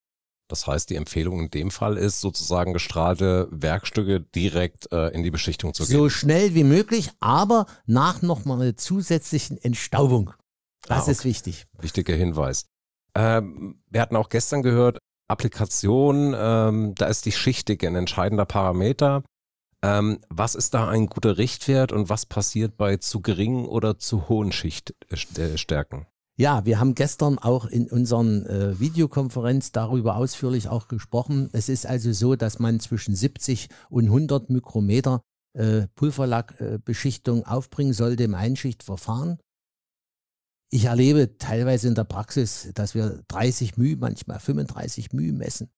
Das 0.51 0.67
heißt, 0.67 0.91
die 0.91 0.97
Empfehlung 0.97 1.41
in 1.41 1.51
dem 1.51 1.71
Fall 1.71 1.97
ist 1.97 2.21
sozusagen 2.21 2.73
gestrahlte 2.73 3.49
Werkstücke 3.51 4.21
direkt 4.21 4.91
äh, 4.93 5.09
in 5.09 5.23
die 5.23 5.31
Beschichtung 5.31 5.75
zu 5.75 5.87
geben. 5.87 5.99
So 5.99 6.09
schnell 6.09 6.55
wie 6.55 6.65
möglich, 6.65 7.11
aber 7.21 7.67
nach 7.87 8.21
nochmal 8.21 8.61
einer 8.61 8.77
zusätzlichen 8.77 9.59
Entstaubung. 9.59 10.33
Das 10.83 10.99
ah, 10.99 11.03
okay. 11.03 11.11
ist 11.13 11.25
wichtig. 11.25 11.67
Wichtiger 11.81 12.15
Hinweis. 12.15 12.67
Ähm, 13.15 13.81
wir 13.89 14.01
hatten 14.01 14.17
auch 14.17 14.29
gestern 14.29 14.63
gehört, 14.63 14.99
Applikation, 15.29 16.35
ähm, 16.37 16.95
da 16.97 17.07
ist 17.07 17.27
die 17.27 17.33
Schichtige 17.33 17.87
ein 17.87 17.95
entscheidender 17.95 18.47
Parameter. 18.47 19.23
Ähm, 19.83 20.19
was 20.29 20.57
ist 20.57 20.75
da 20.75 20.89
ein 20.89 21.07
guter 21.07 21.39
Richtwert 21.39 21.93
und 21.93 22.09
was 22.09 22.27
passiert 22.27 22.77
bei 22.77 22.97
zu 22.97 23.21
geringen 23.21 23.67
oder 23.67 23.99
zu 23.99 24.29
hohen 24.29 24.51
Schichtstärken? 24.51 26.07
Ja, 26.41 26.65
wir 26.65 26.81
haben 26.81 26.95
gestern 26.95 27.39
auch 27.39 27.67
in 27.67 27.91
unseren 27.91 28.47
äh, 28.47 28.81
Videokonferenz 28.81 29.73
darüber 29.73 30.17
ausführlich 30.17 30.69
auch 30.69 30.89
gesprochen. 30.89 31.51
Es 31.53 31.69
ist 31.69 31.85
also 31.85 32.15
so, 32.15 32.35
dass 32.35 32.59
man 32.59 32.81
zwischen 32.81 33.15
70 33.15 33.69
und 33.91 34.07
100 34.07 34.49
Mikrometer 34.49 35.21
äh, 35.53 35.87
Pulverlackbeschichtung 35.97 37.43
äh, 37.43 37.45
aufbringen 37.45 37.93
sollte 37.93 38.23
im 38.23 38.35
Einschichtverfahren. 38.35 39.39
Ich 40.71 40.87
erlebe 40.87 41.37
teilweise 41.37 41.89
in 41.89 41.95
der 41.95 42.05
Praxis, 42.05 42.71
dass 42.73 42.95
wir 42.95 43.23
30 43.29 43.77
μ, 43.77 43.97
manchmal 43.99 44.41
35 44.41 45.13
μ 45.13 45.33
messen. 45.33 45.69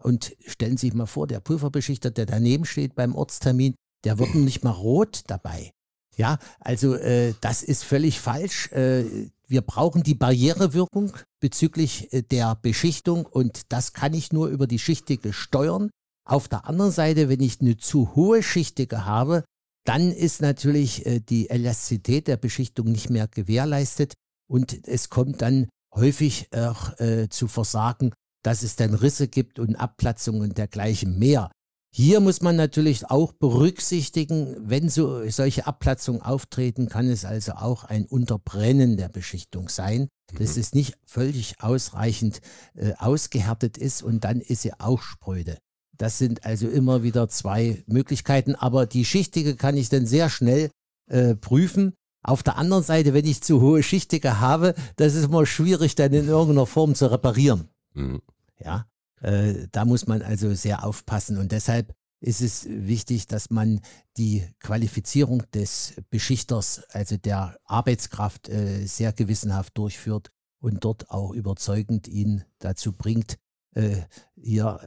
Und 0.00 0.34
stellen 0.44 0.78
Sie 0.78 0.88
sich 0.88 0.94
mal 0.94 1.06
vor, 1.06 1.28
der 1.28 1.38
Pulverbeschichter, 1.38 2.10
der 2.10 2.26
daneben 2.26 2.64
steht 2.64 2.96
beim 2.96 3.14
Ortstermin, 3.14 3.76
der 4.02 4.18
wird 4.18 4.34
nicht 4.34 4.64
mal 4.64 4.70
rot 4.72 5.22
dabei. 5.28 5.70
Ja, 6.18 6.38
also 6.58 6.94
äh, 6.94 7.34
das 7.40 7.62
ist 7.62 7.84
völlig 7.84 8.20
falsch. 8.20 8.70
Äh, 8.72 9.30
wir 9.46 9.62
brauchen 9.62 10.02
die 10.02 10.16
Barrierewirkung 10.16 11.16
bezüglich 11.40 12.12
äh, 12.12 12.22
der 12.22 12.56
Beschichtung 12.56 13.24
und 13.24 13.72
das 13.72 13.92
kann 13.92 14.12
ich 14.14 14.32
nur 14.32 14.48
über 14.48 14.66
die 14.66 14.80
Schichtige 14.80 15.32
steuern. 15.32 15.90
Auf 16.26 16.48
der 16.48 16.66
anderen 16.66 16.90
Seite, 16.90 17.28
wenn 17.28 17.40
ich 17.40 17.60
eine 17.60 17.76
zu 17.76 18.16
hohe 18.16 18.42
Schichtige 18.42 19.04
habe, 19.04 19.44
dann 19.84 20.10
ist 20.10 20.42
natürlich 20.42 21.06
äh, 21.06 21.20
die 21.20 21.50
Elastizität 21.50 22.26
der 22.26 22.36
Beschichtung 22.36 22.86
nicht 22.86 23.10
mehr 23.10 23.28
gewährleistet 23.28 24.14
und 24.50 24.88
es 24.88 25.10
kommt 25.10 25.40
dann 25.40 25.68
häufig 25.94 26.48
auch 26.52 26.98
äh, 26.98 27.28
zu 27.30 27.46
Versagen 27.46 28.12
dass 28.42 28.62
es 28.62 28.76
dann 28.76 28.94
Risse 28.94 29.28
gibt 29.28 29.58
und 29.58 29.76
Abplatzungen 29.76 30.54
dergleichen 30.54 31.18
mehr. 31.18 31.50
Hier 31.90 32.20
muss 32.20 32.42
man 32.42 32.56
natürlich 32.56 33.10
auch 33.10 33.32
berücksichtigen, 33.32 34.56
wenn 34.60 34.88
so 34.88 35.28
solche 35.30 35.66
Abplatzungen 35.66 36.22
auftreten, 36.22 36.88
kann 36.88 37.08
es 37.08 37.24
also 37.24 37.52
auch 37.52 37.84
ein 37.84 38.04
Unterbrennen 38.06 38.96
der 38.96 39.08
Beschichtung 39.08 39.68
sein, 39.68 40.08
dass 40.38 40.56
mhm. 40.56 40.60
es 40.60 40.74
nicht 40.74 40.98
völlig 41.06 41.62
ausreichend 41.62 42.40
äh, 42.74 42.92
ausgehärtet 42.98 43.78
ist 43.78 44.02
und 44.02 44.24
dann 44.24 44.40
ist 44.40 44.62
sie 44.62 44.78
auch 44.78 45.00
spröde. 45.00 45.58
Das 45.96 46.18
sind 46.18 46.44
also 46.44 46.68
immer 46.68 47.02
wieder 47.02 47.28
zwei 47.28 47.82
Möglichkeiten, 47.86 48.54
aber 48.54 48.86
die 48.86 49.04
Schichtige 49.04 49.56
kann 49.56 49.76
ich 49.76 49.88
dann 49.88 50.06
sehr 50.06 50.30
schnell 50.30 50.70
äh, 51.10 51.34
prüfen. 51.34 51.94
Auf 52.22 52.42
der 52.42 52.56
anderen 52.56 52.84
Seite, 52.84 53.14
wenn 53.14 53.24
ich 53.24 53.42
zu 53.42 53.60
hohe 53.60 53.82
Schichtige 53.82 54.40
habe, 54.40 54.74
das 54.96 55.14
ist 55.14 55.24
immer 55.24 55.46
schwierig 55.46 55.94
dann 55.94 56.12
in 56.12 56.28
irgendeiner 56.28 56.66
Form 56.66 56.94
zu 56.94 57.10
reparieren. 57.10 57.68
Mhm. 57.94 58.20
Ja, 58.60 58.86
äh, 59.20 59.68
da 59.72 59.84
muss 59.84 60.06
man 60.06 60.22
also 60.22 60.54
sehr 60.54 60.84
aufpassen 60.84 61.38
und 61.38 61.52
deshalb 61.52 61.94
ist 62.20 62.40
es 62.40 62.66
wichtig, 62.68 63.28
dass 63.28 63.50
man 63.50 63.80
die 64.16 64.44
Qualifizierung 64.58 65.44
des 65.52 65.94
Beschichters, 66.10 66.82
also 66.90 67.16
der 67.16 67.56
Arbeitskraft, 67.64 68.48
äh, 68.48 68.86
sehr 68.86 69.12
gewissenhaft 69.12 69.78
durchführt 69.78 70.30
und 70.60 70.84
dort 70.84 71.10
auch 71.10 71.32
überzeugend 71.32 72.08
ihn 72.08 72.44
dazu 72.58 72.92
bringt, 72.92 73.38
äh, 73.74 74.02
hier 74.34 74.80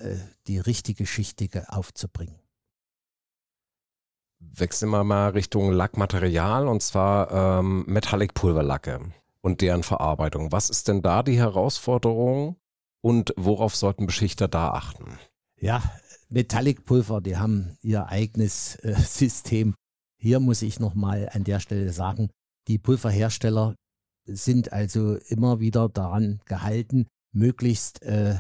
die 0.47 0.59
richtige 0.59 1.05
Schichtige 1.05 1.71
aufzubringen. 1.71 2.41
Wechseln 4.41 4.89
wir 4.89 5.03
mal 5.03 5.29
Richtung 5.29 5.71
Lackmaterial 5.71 6.67
und 6.67 6.81
zwar 6.81 7.59
ähm, 7.59 7.85
Metallic-Pulverlacke 7.87 9.13
und 9.41 9.61
deren 9.61 9.83
Verarbeitung. 9.83 10.51
Was 10.51 10.69
ist 10.69 10.87
denn 10.87 11.01
da 11.01 11.23
die 11.23 11.37
Herausforderung 11.37 12.57
und 13.01 13.33
worauf 13.37 13.75
sollten 13.75 14.05
Beschichter 14.05 14.47
da 14.47 14.71
achten? 14.71 15.17
Ja, 15.59 15.83
Metallic-Pulver, 16.29 17.21
die 17.21 17.37
haben 17.37 17.77
ihr 17.81 18.07
eigenes 18.07 18.75
äh, 18.77 18.95
System. 18.99 19.75
Hier 20.17 20.39
muss 20.39 20.61
ich 20.61 20.79
nochmal 20.79 21.29
an 21.31 21.43
der 21.43 21.59
Stelle 21.59 21.91
sagen, 21.91 22.29
die 22.67 22.77
Pulverhersteller 22.77 23.75
sind 24.25 24.71
also 24.71 25.15
immer 25.15 25.59
wieder 25.59 25.89
daran 25.89 26.41
gehalten, 26.45 27.07
möglichst 27.33 28.01
äh, 28.03 28.39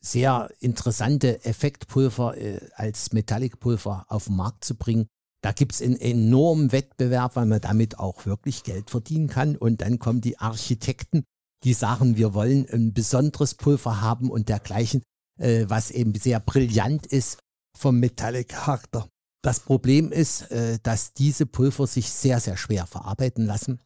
sehr 0.00 0.50
interessante 0.60 1.44
Effektpulver 1.44 2.36
äh, 2.36 2.60
als 2.74 3.12
Metallic-Pulver 3.12 4.06
auf 4.08 4.26
den 4.26 4.36
Markt 4.36 4.64
zu 4.64 4.76
bringen. 4.76 5.06
Da 5.42 5.52
gibt 5.52 5.72
es 5.72 5.82
einen 5.82 5.96
enormen 5.96 6.70
Wettbewerb, 6.70 7.36
weil 7.36 7.46
man 7.46 7.60
damit 7.60 7.98
auch 7.98 8.26
wirklich 8.26 8.62
Geld 8.62 8.90
verdienen 8.90 9.28
kann. 9.28 9.56
Und 9.56 9.80
dann 9.80 9.98
kommen 9.98 10.20
die 10.20 10.38
Architekten 10.38 11.24
die 11.64 11.74
sagen, 11.74 12.16
wir 12.16 12.34
wollen 12.34 12.66
ein 12.70 12.92
besonderes 12.92 13.54
Pulver 13.54 14.00
haben 14.00 14.30
und 14.30 14.48
dergleichen, 14.48 15.02
äh, 15.38 15.64
was 15.68 15.90
eben 15.90 16.14
sehr 16.14 16.40
brillant 16.40 17.06
ist 17.06 17.38
vom 17.76 18.00
Metallic-Charakter. 18.00 19.08
Das 19.42 19.60
Problem 19.60 20.12
ist, 20.12 20.50
äh, 20.50 20.78
dass 20.82 21.14
diese 21.14 21.46
Pulver 21.46 21.86
sich 21.86 22.10
sehr, 22.10 22.40
sehr 22.40 22.56
schwer 22.56 22.86
verarbeiten 22.86 23.44
lassen 23.44 23.80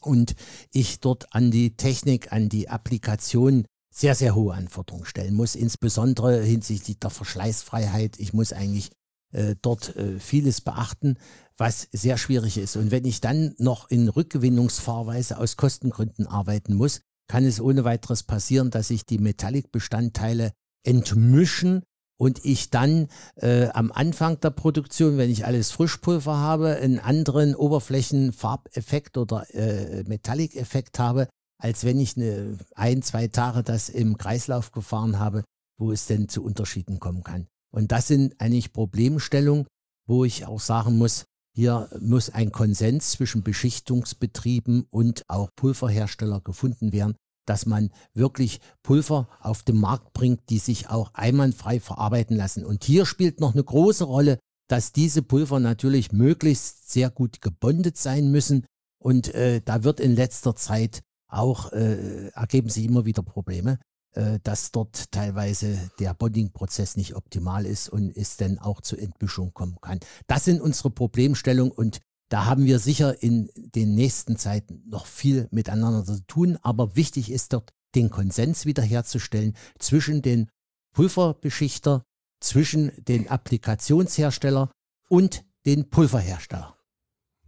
und 0.00 0.34
ich 0.72 1.00
dort 1.00 1.34
an 1.34 1.50
die 1.50 1.76
Technik, 1.76 2.32
an 2.32 2.48
die 2.48 2.68
Applikation 2.68 3.64
sehr, 3.94 4.14
sehr 4.14 4.34
hohe 4.34 4.54
Anforderungen 4.54 5.06
stellen 5.06 5.34
muss, 5.34 5.54
insbesondere 5.54 6.42
hinsichtlich 6.42 6.98
der 6.98 7.10
Verschleißfreiheit. 7.10 8.18
Ich 8.18 8.32
muss 8.32 8.52
eigentlich 8.52 8.90
äh, 9.32 9.54
dort 9.60 9.96
äh, 9.96 10.18
vieles 10.18 10.60
beachten, 10.60 11.18
was 11.62 11.86
sehr 11.92 12.18
schwierig 12.18 12.58
ist. 12.58 12.74
Und 12.74 12.90
wenn 12.90 13.04
ich 13.04 13.20
dann 13.20 13.54
noch 13.56 13.88
in 13.88 14.08
Rückgewinnungsfahrweise 14.08 15.38
aus 15.38 15.56
Kostengründen 15.56 16.26
arbeiten 16.26 16.74
muss, 16.74 17.02
kann 17.28 17.44
es 17.44 17.60
ohne 17.60 17.84
weiteres 17.84 18.24
passieren, 18.24 18.72
dass 18.72 18.88
sich 18.88 19.06
die 19.06 19.18
Metallic-Bestandteile 19.18 20.50
entmischen 20.84 21.84
und 22.18 22.44
ich 22.44 22.70
dann 22.70 23.06
äh, 23.36 23.68
am 23.68 23.92
Anfang 23.92 24.40
der 24.40 24.50
Produktion, 24.50 25.18
wenn 25.18 25.30
ich 25.30 25.46
alles 25.46 25.70
Frischpulver 25.70 26.36
habe, 26.36 26.78
einen 26.78 26.98
anderen 26.98 27.54
Oberflächenfarbeffekt 27.54 29.16
oder 29.16 29.46
äh, 29.54 30.02
Metallic-Effekt 30.02 30.98
habe, 30.98 31.28
als 31.62 31.84
wenn 31.84 32.00
ich 32.00 32.16
eine, 32.16 32.58
ein, 32.74 33.02
zwei 33.02 33.28
Tage 33.28 33.62
das 33.62 33.88
im 33.88 34.18
Kreislauf 34.18 34.72
gefahren 34.72 35.20
habe, 35.20 35.44
wo 35.78 35.92
es 35.92 36.06
denn 36.06 36.28
zu 36.28 36.42
Unterschieden 36.42 36.98
kommen 36.98 37.22
kann. 37.22 37.46
Und 37.70 37.92
das 37.92 38.08
sind 38.08 38.34
eigentlich 38.40 38.72
Problemstellungen, 38.72 39.66
wo 40.08 40.24
ich 40.24 40.44
auch 40.44 40.58
sagen 40.58 40.98
muss, 40.98 41.24
hier 41.54 41.88
muss 42.00 42.30
ein 42.30 42.50
Konsens 42.50 43.10
zwischen 43.10 43.42
Beschichtungsbetrieben 43.42 44.86
und 44.90 45.22
auch 45.28 45.50
Pulverhersteller 45.54 46.40
gefunden 46.40 46.92
werden, 46.92 47.14
dass 47.46 47.66
man 47.66 47.90
wirklich 48.14 48.60
Pulver 48.82 49.28
auf 49.40 49.62
den 49.62 49.76
Markt 49.76 50.12
bringt, 50.12 50.48
die 50.48 50.58
sich 50.58 50.88
auch 50.88 51.12
einwandfrei 51.14 51.80
verarbeiten 51.80 52.36
lassen. 52.36 52.64
Und 52.64 52.84
hier 52.84 53.04
spielt 53.04 53.40
noch 53.40 53.52
eine 53.52 53.64
große 53.64 54.04
Rolle, 54.04 54.38
dass 54.68 54.92
diese 54.92 55.22
Pulver 55.22 55.60
natürlich 55.60 56.12
möglichst 56.12 56.90
sehr 56.90 57.10
gut 57.10 57.42
gebondet 57.42 57.98
sein 57.98 58.30
müssen. 58.30 58.64
Und 58.98 59.34
äh, 59.34 59.60
da 59.62 59.84
wird 59.84 60.00
in 60.00 60.14
letzter 60.14 60.54
Zeit 60.56 61.02
auch, 61.28 61.72
äh, 61.72 62.28
ergeben 62.28 62.70
sich 62.70 62.84
immer 62.84 63.04
wieder 63.04 63.22
Probleme. 63.22 63.78
Äh, 64.14 64.38
dass 64.42 64.72
dort 64.72 65.10
teilweise 65.10 65.90
der 65.98 66.14
Bonding-Prozess 66.14 66.96
nicht 66.96 67.14
optimal 67.14 67.66
ist 67.66 67.88
und 67.88 68.16
es 68.16 68.36
dann 68.36 68.58
auch 68.58 68.80
zur 68.80 68.98
Entmischung 68.98 69.54
kommen 69.54 69.78
kann. 69.80 70.00
Das 70.26 70.44
sind 70.44 70.60
unsere 70.60 70.90
Problemstellungen 70.90 71.72
und 71.72 72.00
da 72.28 72.46
haben 72.46 72.64
wir 72.64 72.78
sicher 72.78 73.22
in 73.22 73.50
den 73.54 73.94
nächsten 73.94 74.36
Zeiten 74.36 74.82
noch 74.86 75.06
viel 75.06 75.48
miteinander 75.50 76.04
zu 76.04 76.24
tun, 76.26 76.58
aber 76.62 76.96
wichtig 76.96 77.30
ist 77.30 77.52
dort, 77.52 77.70
den 77.94 78.10
Konsens 78.10 78.64
wiederherzustellen 78.64 79.54
zwischen 79.78 80.22
den 80.22 80.48
Pulverbeschichter, 80.94 82.04
zwischen 82.40 82.92
den 83.04 83.28
Applikationshersteller 83.28 84.70
und 85.08 85.44
den 85.66 85.90
Pulverhersteller. 85.90 86.76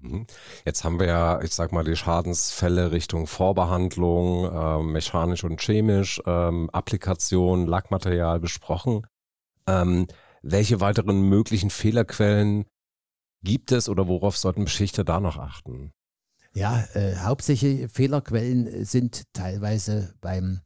Mhm. 0.05 0.27
Jetzt 0.64 0.85
haben 0.85 1.01
wir 1.01 1.07
ja, 1.07 1.40
ich 1.40 1.53
sag 1.53 1.73
mal, 1.73 1.85
die 1.85 1.97
Schadensfälle 1.97 2.93
Richtung 2.93 3.27
Vorbehandlung, 3.27 4.45
äh, 4.45 4.83
mechanisch 4.83 5.45
und 5.45 5.61
chemisch, 5.61 6.21
ähm, 6.27 6.69
Applikation, 6.71 7.67
Lackmaterial 7.67 8.38
besprochen. 8.38 9.07
Ähm, 9.67 10.07
welche 10.43 10.81
weiteren 10.81 11.23
möglichen 11.23 11.71
Fehlerquellen 11.71 12.67
gibt 13.43 13.73
es 13.73 13.88
oder 13.88 14.07
worauf 14.07 14.37
sollten 14.37 14.64
Beschichter 14.64 15.05
da 15.05 15.21
noch 15.21 15.38
achten? 15.38 15.93
Ja, 16.53 16.85
äh, 16.95 17.17
hauptsächliche 17.17 17.88
Fehlerquellen 17.88 18.85
sind 18.85 19.25
teilweise 19.33 20.14
beim 20.21 20.61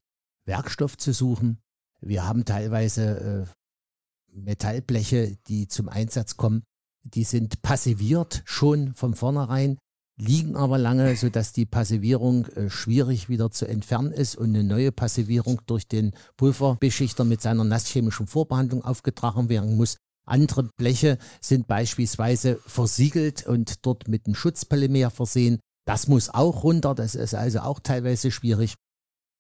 Werkstoff 0.45 0.97
zu 0.97 1.13
suchen. 1.13 1.61
Wir 2.01 2.27
haben 2.27 2.45
teilweise 2.45 3.47
äh, 3.47 4.37
Metallbleche, 4.37 5.37
die 5.47 5.69
zum 5.69 5.89
Einsatz 5.89 6.37
kommen, 6.37 6.65
die 7.03 7.25
sind 7.25 7.63
passiviert 7.63 8.43
schon 8.45 8.95
von 8.95 9.15
vornherein, 9.15 9.79
liegen 10.19 10.57
aber 10.57 10.79
lange, 10.79 11.17
sodass 11.17 11.53
die 11.53 11.67
Passivierung 11.67 12.47
äh, 12.47 12.69
schwierig 12.69 13.29
wieder 13.29 13.51
zu 13.51 13.67
entfernen 13.67 14.13
ist 14.13 14.37
und 14.37 14.49
eine 14.49 14.65
neue 14.65 14.93
Passivierung 14.93 15.61
durch 15.67 15.87
den 15.87 16.13
Pulverbeschichter 16.37 17.25
mit 17.25 17.41
seiner 17.41 17.65
nasschemischen 17.65 18.27
Vorbehandlung 18.27 18.85
aufgetragen 18.85 19.49
werden 19.49 19.77
muss. 19.77 19.97
Andere 20.27 20.69
Bleche 20.77 21.19
sind 21.41 21.69
beispielsweise 21.69 22.61
versiegelt 22.67 23.47
und 23.47 23.87
dort 23.87 24.09
mit 24.09 24.27
einem 24.27 24.35
Schutzpolymer 24.35 25.11
versehen. 25.11 25.61
Das 25.87 26.09
muss 26.09 26.29
auch 26.29 26.65
runter, 26.65 26.95
das 26.95 27.15
ist 27.15 27.35
also 27.35 27.61
auch 27.61 27.81
teilweise 27.81 28.31
schwierig. 28.31 28.75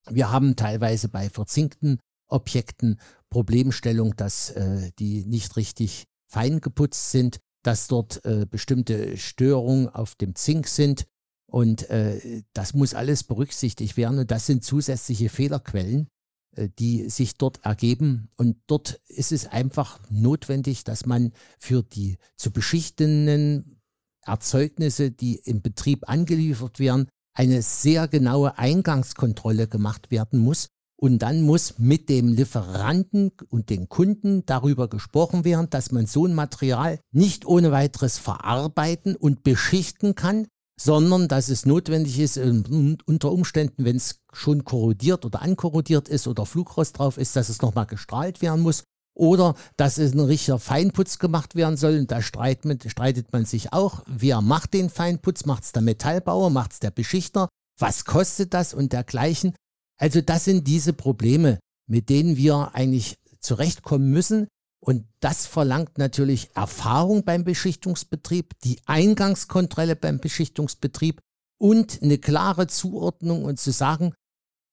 Wir 0.08 0.30
haben 0.30 0.56
teilweise 0.56 1.08
bei 1.08 1.28
verzinkten 1.28 1.98
Objekten 2.30 3.00
Problemstellung, 3.30 4.16
dass 4.16 4.50
äh, 4.50 4.90
die 4.98 5.24
nicht 5.26 5.56
richtig 5.56 6.04
fein 6.30 6.60
geputzt 6.60 7.10
sind 7.10 7.38
dass 7.68 7.86
dort 7.86 8.24
äh, 8.24 8.46
bestimmte 8.50 9.18
Störungen 9.18 9.90
auf 9.90 10.14
dem 10.14 10.34
Zink 10.34 10.68
sind. 10.68 11.06
Und 11.44 11.90
äh, 11.90 12.42
das 12.54 12.72
muss 12.72 12.94
alles 12.94 13.24
berücksichtigt 13.24 13.98
werden. 13.98 14.18
Und 14.18 14.30
das 14.30 14.46
sind 14.46 14.64
zusätzliche 14.64 15.28
Fehlerquellen, 15.28 16.08
äh, 16.56 16.70
die 16.78 17.10
sich 17.10 17.34
dort 17.36 17.62
ergeben. 17.66 18.30
Und 18.36 18.56
dort 18.68 19.02
ist 19.08 19.32
es 19.32 19.46
einfach 19.46 20.00
notwendig, 20.08 20.84
dass 20.84 21.04
man 21.04 21.34
für 21.58 21.82
die 21.82 22.16
zu 22.38 22.52
beschichtenden 22.52 23.82
Erzeugnisse, 24.22 25.10
die 25.10 25.36
im 25.36 25.60
Betrieb 25.60 26.08
angeliefert 26.08 26.78
werden, 26.78 27.06
eine 27.34 27.60
sehr 27.60 28.08
genaue 28.08 28.56
Eingangskontrolle 28.56 29.68
gemacht 29.68 30.10
werden 30.10 30.38
muss, 30.38 30.68
und 31.00 31.20
dann 31.20 31.42
muss 31.42 31.78
mit 31.78 32.08
dem 32.08 32.32
Lieferanten 32.32 33.30
und 33.48 33.70
den 33.70 33.88
Kunden 33.88 34.44
darüber 34.46 34.88
gesprochen 34.88 35.44
werden, 35.44 35.70
dass 35.70 35.92
man 35.92 36.06
so 36.06 36.26
ein 36.26 36.34
Material 36.34 36.98
nicht 37.12 37.46
ohne 37.46 37.70
weiteres 37.70 38.18
verarbeiten 38.18 39.14
und 39.14 39.44
beschichten 39.44 40.16
kann, 40.16 40.48
sondern 40.80 41.28
dass 41.28 41.48
es 41.48 41.66
notwendig 41.66 42.18
ist, 42.18 42.36
unter 42.36 43.32
Umständen, 43.32 43.84
wenn 43.84 43.96
es 43.96 44.20
schon 44.32 44.64
korrodiert 44.64 45.24
oder 45.24 45.42
ankorrodiert 45.42 46.08
ist 46.08 46.26
oder 46.26 46.46
Flugrost 46.46 46.98
drauf 46.98 47.16
ist, 47.16 47.36
dass 47.36 47.48
es 47.48 47.62
nochmal 47.62 47.86
gestrahlt 47.86 48.42
werden 48.42 48.62
muss 48.62 48.82
oder 49.16 49.54
dass 49.76 49.98
es 49.98 50.12
ein 50.14 50.20
richtiger 50.20 50.58
Feinputz 50.58 51.18
gemacht 51.18 51.54
werden 51.54 51.76
soll. 51.76 51.98
Und 51.98 52.10
da 52.10 52.22
streitet, 52.22 52.90
streitet 52.90 53.32
man 53.32 53.44
sich 53.44 53.72
auch, 53.72 54.02
wer 54.06 54.40
macht 54.40 54.74
den 54.74 54.90
Feinputz, 54.90 55.44
macht 55.44 55.64
es 55.64 55.72
der 55.72 55.82
Metallbauer, 55.82 56.50
macht 56.50 56.72
es 56.72 56.80
der 56.80 56.92
Beschichter, 56.92 57.48
was 57.78 58.04
kostet 58.04 58.54
das 58.54 58.74
und 58.74 58.92
dergleichen. 58.92 59.54
Also 59.98 60.20
das 60.20 60.44
sind 60.44 60.66
diese 60.66 60.92
Probleme, 60.92 61.58
mit 61.88 62.08
denen 62.08 62.36
wir 62.36 62.74
eigentlich 62.74 63.18
zurechtkommen 63.40 64.10
müssen. 64.10 64.48
Und 64.80 65.06
das 65.20 65.46
verlangt 65.46 65.98
natürlich 65.98 66.50
Erfahrung 66.54 67.24
beim 67.24 67.44
Beschichtungsbetrieb, 67.44 68.54
die 68.62 68.80
Eingangskontrolle 68.86 69.96
beim 69.96 70.20
Beschichtungsbetrieb 70.20 71.20
und 71.60 72.00
eine 72.02 72.18
klare 72.18 72.68
Zuordnung 72.68 73.44
und 73.44 73.58
zu 73.58 73.72
sagen, 73.72 74.14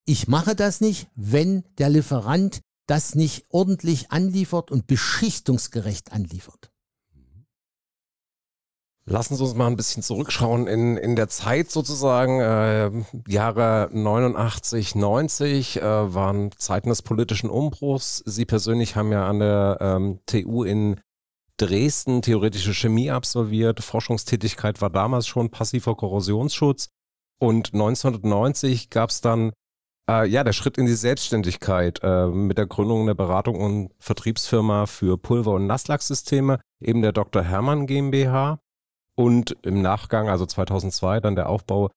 ich 0.06 0.28
mache 0.28 0.56
das 0.56 0.82
nicht, 0.82 1.08
wenn 1.16 1.64
der 1.80 1.90
Lieferant 1.90 2.62
das 2.88 3.16
nicht 3.16 3.46
ordentlich 3.50 4.12
anliefert 4.12 4.70
und 4.70 4.86
beschichtungsgerecht 4.86 6.12
anliefert. 6.12 6.70
Lassen 9.08 9.36
Sie 9.36 9.44
uns 9.44 9.54
mal 9.54 9.68
ein 9.68 9.76
bisschen 9.76 10.02
zurückschauen 10.02 10.66
in, 10.66 10.98
in 10.98 11.16
der 11.16 11.28
Zeit 11.28 11.70
sozusagen. 11.70 12.40
Äh, 12.40 12.92
Jahre 13.28 13.88
89, 13.94 14.96
90 14.96 15.78
äh, 15.78 15.84
waren 15.84 16.52
Zeiten 16.58 16.90
des 16.90 17.04
politischen 17.04 17.52
Umbruchs. 17.52 18.24
Sie 18.26 18.46
persönlich 18.46 18.96
haben 18.96 19.12
ja 19.12 19.28
an 19.28 19.40
der 19.40 19.78
ähm, 19.80 20.20
TU 20.26 20.64
in 20.64 21.00
Dresden 21.58 22.24
theoretische 22.24 22.74
Chemie 22.74 23.12
absolviert. 23.12 23.84
Forschungstätigkeit 23.84 24.82
war 24.82 24.90
damals 24.90 25.28
schon 25.28 25.52
passiver 25.52 25.96
Korrosionsschutz. 25.96 26.90
Und 27.40 27.76
1990 27.76 28.90
gab 28.90 29.12
es 29.12 29.22
dann 29.22 29.52
äh, 30.10 30.28
ja 30.28 30.44
der 30.44 30.54
Schritt 30.54 30.80
in 30.80 30.88
die 30.88 30.96
Selbstständigkeit 30.96 32.00
äh, 32.02 32.26
mit 32.26 32.58
der 32.58 32.66
Gründung 32.66 33.06
der 33.06 33.14
Beratung 33.14 33.56
und 33.56 33.92
Vertriebsfirma 34.00 34.88
für 34.88 35.20
Pulver- 35.20 35.54
und 35.54 35.68
Nasslacksysteme, 35.68 36.60
eben 36.82 37.04
der 37.04 37.12
Dr. 37.12 37.44
Hermann 37.44 37.86
GmbH 37.86 38.58
und 39.16 39.56
im 39.64 39.82
Nachgang, 39.82 40.30
also 40.30 40.46
2002, 40.46 41.22
dann 41.22 41.36
der 41.36 41.50
Aufbau 41.50 41.90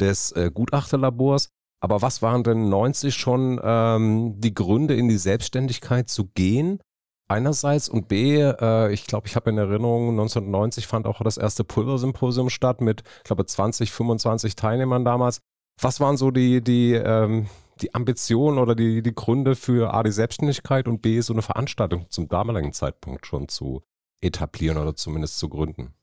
des 0.00 0.32
äh, 0.32 0.50
Gutachterlabors. 0.52 1.48
Aber 1.80 2.00
was 2.00 2.22
waren 2.22 2.44
denn 2.44 2.68
90 2.68 3.14
schon 3.14 3.60
ähm, 3.62 4.40
die 4.40 4.54
Gründe, 4.54 4.94
in 4.94 5.08
die 5.08 5.18
Selbstständigkeit 5.18 6.08
zu 6.08 6.26
gehen? 6.26 6.80
Einerseits 7.28 7.88
und 7.88 8.08
B, 8.08 8.40
äh, 8.40 8.92
ich 8.92 9.06
glaube, 9.06 9.26
ich 9.26 9.36
habe 9.36 9.50
in 9.50 9.58
Erinnerung, 9.58 10.10
1990 10.10 10.86
fand 10.86 11.06
auch 11.06 11.20
das 11.22 11.38
erste 11.38 11.64
Pulversymposium 11.64 12.50
statt 12.50 12.80
mit, 12.80 13.02
ich 13.18 13.24
glaube, 13.24 13.46
20, 13.46 13.90
25 13.90 14.54
Teilnehmern 14.54 15.04
damals. 15.04 15.40
Was 15.80 15.98
waren 15.98 16.16
so 16.16 16.30
die, 16.30 16.62
die, 16.62 16.92
ähm, 16.92 17.48
die 17.80 17.94
Ambitionen 17.94 18.58
oder 18.58 18.74
die, 18.74 19.02
die 19.02 19.14
Gründe 19.14 19.56
für 19.56 19.92
A, 19.92 20.02
die 20.02 20.12
Selbstständigkeit 20.12 20.86
und 20.86 21.02
B, 21.02 21.20
so 21.20 21.32
eine 21.32 21.42
Veranstaltung 21.42 22.06
zum 22.10 22.28
damaligen 22.28 22.72
Zeitpunkt 22.72 23.26
schon 23.26 23.48
zu 23.48 23.82
etablieren 24.20 24.78
oder 24.78 24.94
zumindest 24.94 25.38
zu 25.38 25.48
gründen? 25.48 25.94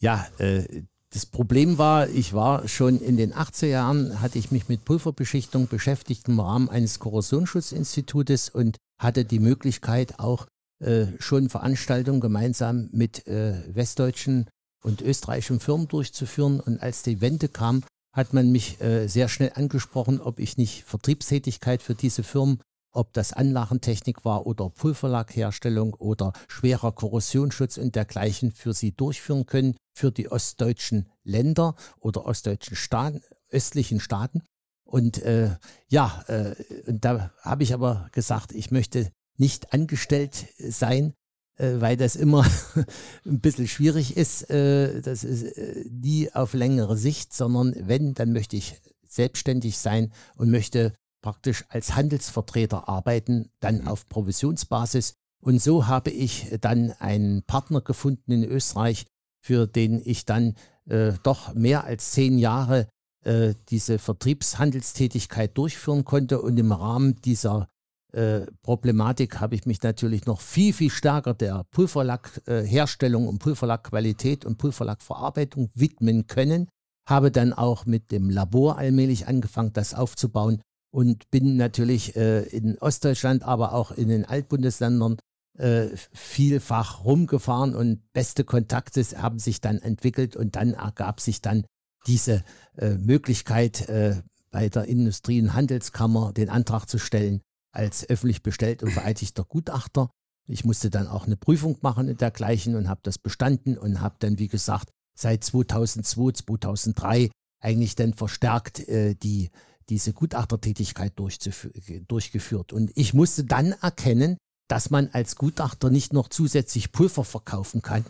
Ja, 0.00 0.26
äh, 0.38 0.82
das 1.10 1.24
Problem 1.24 1.78
war, 1.78 2.08
ich 2.08 2.34
war 2.34 2.68
schon 2.68 3.00
in 3.00 3.16
den 3.16 3.32
80er 3.32 3.66
Jahren, 3.66 4.20
hatte 4.20 4.38
ich 4.38 4.50
mich 4.50 4.68
mit 4.68 4.84
Pulverbeschichtung 4.84 5.66
beschäftigt 5.66 6.28
im 6.28 6.38
Rahmen 6.38 6.68
eines 6.68 6.98
Korrosionsschutzinstitutes 6.98 8.50
und 8.50 8.76
hatte 9.00 9.24
die 9.24 9.38
Möglichkeit 9.38 10.18
auch 10.18 10.46
äh, 10.80 11.06
schon 11.18 11.48
Veranstaltungen 11.48 12.20
gemeinsam 12.20 12.90
mit 12.92 13.26
äh, 13.26 13.62
westdeutschen 13.74 14.48
und 14.84 15.00
österreichischen 15.00 15.60
Firmen 15.60 15.88
durchzuführen. 15.88 16.60
Und 16.60 16.80
als 16.82 17.02
die 17.02 17.20
Wende 17.20 17.48
kam, 17.48 17.82
hat 18.14 18.34
man 18.34 18.52
mich 18.52 18.80
äh, 18.80 19.06
sehr 19.08 19.28
schnell 19.28 19.52
angesprochen, 19.54 20.20
ob 20.20 20.38
ich 20.38 20.58
nicht 20.58 20.84
Vertriebstätigkeit 20.84 21.82
für 21.82 21.94
diese 21.94 22.22
Firmen 22.22 22.60
ob 22.92 23.12
das 23.12 23.32
Anlagentechnik 23.32 24.24
war 24.24 24.46
oder 24.46 24.70
Pulverlackherstellung 24.70 25.94
oder 25.94 26.32
schwerer 26.48 26.92
Korrosionsschutz 26.92 27.78
und 27.78 27.94
dergleichen 27.94 28.52
für 28.52 28.72
sie 28.72 28.92
durchführen 28.92 29.46
können 29.46 29.76
für 29.94 30.10
die 30.10 30.30
ostdeutschen 30.30 31.08
Länder 31.24 31.74
oder 32.00 32.24
ostdeutschen 32.26 32.76
Staaten, 32.76 33.22
östlichen 33.50 34.00
Staaten. 34.00 34.42
Und 34.84 35.22
äh, 35.22 35.56
ja, 35.88 36.24
äh, 36.28 36.54
und 36.86 37.04
da 37.04 37.32
habe 37.42 37.62
ich 37.62 37.74
aber 37.74 38.08
gesagt, 38.12 38.52
ich 38.52 38.70
möchte 38.70 39.10
nicht 39.36 39.72
angestellt 39.72 40.46
sein, 40.58 41.12
äh, 41.56 41.80
weil 41.80 41.96
das 41.96 42.16
immer 42.16 42.46
ein 43.26 43.40
bisschen 43.40 43.68
schwierig 43.68 44.16
ist. 44.16 44.48
Äh, 44.50 45.02
das 45.02 45.24
ist 45.24 45.42
äh, 45.42 45.84
nie 45.90 46.32
auf 46.32 46.54
längere 46.54 46.96
Sicht, 46.96 47.34
sondern 47.34 47.74
wenn, 47.86 48.14
dann 48.14 48.32
möchte 48.32 48.56
ich 48.56 48.80
selbstständig 49.06 49.78
sein 49.78 50.12
und 50.36 50.50
möchte 50.50 50.94
praktisch 51.22 51.64
als 51.68 51.96
Handelsvertreter 51.96 52.88
arbeiten, 52.88 53.50
dann 53.60 53.82
mhm. 53.82 53.88
auf 53.88 54.08
Provisionsbasis. 54.08 55.14
Und 55.40 55.62
so 55.62 55.86
habe 55.86 56.10
ich 56.10 56.56
dann 56.60 56.92
einen 56.98 57.42
Partner 57.42 57.80
gefunden 57.80 58.32
in 58.32 58.44
Österreich, 58.44 59.06
für 59.40 59.66
den 59.66 60.00
ich 60.04 60.24
dann 60.24 60.54
äh, 60.86 61.12
doch 61.22 61.54
mehr 61.54 61.84
als 61.84 62.10
zehn 62.10 62.38
Jahre 62.38 62.88
äh, 63.24 63.54
diese 63.68 63.98
Vertriebshandelstätigkeit 63.98 65.56
durchführen 65.56 66.04
konnte. 66.04 66.40
Und 66.40 66.58
im 66.58 66.72
Rahmen 66.72 67.16
dieser 67.22 67.68
äh, 68.12 68.46
Problematik 68.62 69.40
habe 69.40 69.54
ich 69.54 69.66
mich 69.66 69.82
natürlich 69.82 70.26
noch 70.26 70.40
viel, 70.40 70.72
viel 70.72 70.90
stärker 70.90 71.34
der 71.34 71.64
Pulverlackherstellung 71.70 73.28
und 73.28 73.38
Pulverlackqualität 73.38 74.44
und 74.44 74.58
Pulverlackverarbeitung 74.58 75.70
widmen 75.74 76.26
können. 76.26 76.68
Habe 77.08 77.30
dann 77.30 77.52
auch 77.52 77.86
mit 77.86 78.10
dem 78.10 78.28
Labor 78.28 78.76
allmählich 78.76 79.26
angefangen, 79.28 79.72
das 79.72 79.94
aufzubauen 79.94 80.62
und 80.90 81.30
bin 81.30 81.56
natürlich 81.56 82.16
äh, 82.16 82.42
in 82.42 82.78
Ostdeutschland, 82.78 83.42
aber 83.42 83.74
auch 83.74 83.90
in 83.90 84.08
den 84.08 84.24
Altbundesländern 84.24 85.18
äh, 85.58 85.88
vielfach 86.12 87.04
rumgefahren 87.04 87.74
und 87.74 88.00
beste 88.12 88.44
Kontakte 88.44 89.02
haben 89.20 89.38
sich 89.38 89.60
dann 89.60 89.78
entwickelt 89.78 90.36
und 90.36 90.56
dann 90.56 90.74
ergab 90.74 91.20
sich 91.20 91.42
dann 91.42 91.64
diese 92.06 92.44
äh, 92.76 92.94
Möglichkeit, 92.94 93.88
äh, 93.88 94.22
bei 94.50 94.68
der 94.68 94.84
Industrie- 94.84 95.42
und 95.42 95.54
Handelskammer 95.54 96.32
den 96.32 96.48
Antrag 96.48 96.86
zu 96.86 96.98
stellen 96.98 97.42
als 97.72 98.08
öffentlich 98.08 98.42
bestellt 98.42 98.82
und 98.82 98.92
vereidigter 98.92 99.44
Gutachter. 99.44 100.10
Ich 100.46 100.64
musste 100.64 100.90
dann 100.90 101.06
auch 101.06 101.26
eine 101.26 101.36
Prüfung 101.36 101.76
machen 101.82 102.08
und 102.08 102.20
dergleichen 102.20 102.74
und 102.74 102.88
habe 102.88 103.00
das 103.02 103.18
bestanden 103.18 103.76
und 103.76 104.00
habe 104.00 104.16
dann, 104.20 104.38
wie 104.38 104.48
gesagt, 104.48 104.88
seit 105.14 105.44
2002, 105.44 106.32
2003 106.32 107.30
eigentlich 107.60 107.94
dann 107.94 108.14
verstärkt 108.14 108.88
äh, 108.88 109.14
die, 109.14 109.50
diese 109.88 110.12
Gutachtertätigkeit 110.12 111.12
durchgeführt. 111.18 112.72
Und 112.72 112.90
ich 112.94 113.14
musste 113.14 113.44
dann 113.44 113.72
erkennen, 113.72 114.36
dass 114.68 114.90
man 114.90 115.08
als 115.12 115.36
Gutachter 115.36 115.90
nicht 115.90 116.12
noch 116.12 116.28
zusätzlich 116.28 116.92
Pulver 116.92 117.24
verkaufen 117.24 117.82
kann 117.82 118.04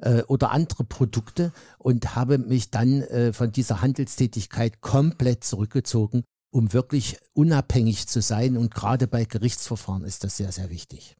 äh, 0.00 0.22
oder 0.22 0.50
andere 0.50 0.84
Produkte 0.84 1.52
und 1.78 2.14
habe 2.16 2.38
mich 2.38 2.70
dann 2.70 3.02
äh, 3.02 3.32
von 3.32 3.52
dieser 3.52 3.80
Handelstätigkeit 3.80 4.80
komplett 4.80 5.44
zurückgezogen, 5.44 6.24
um 6.52 6.72
wirklich 6.72 7.18
unabhängig 7.34 8.08
zu 8.08 8.20
sein. 8.20 8.56
Und 8.56 8.74
gerade 8.74 9.06
bei 9.06 9.24
Gerichtsverfahren 9.24 10.04
ist 10.04 10.24
das 10.24 10.36
sehr, 10.36 10.52
sehr 10.52 10.70
wichtig. 10.70 11.16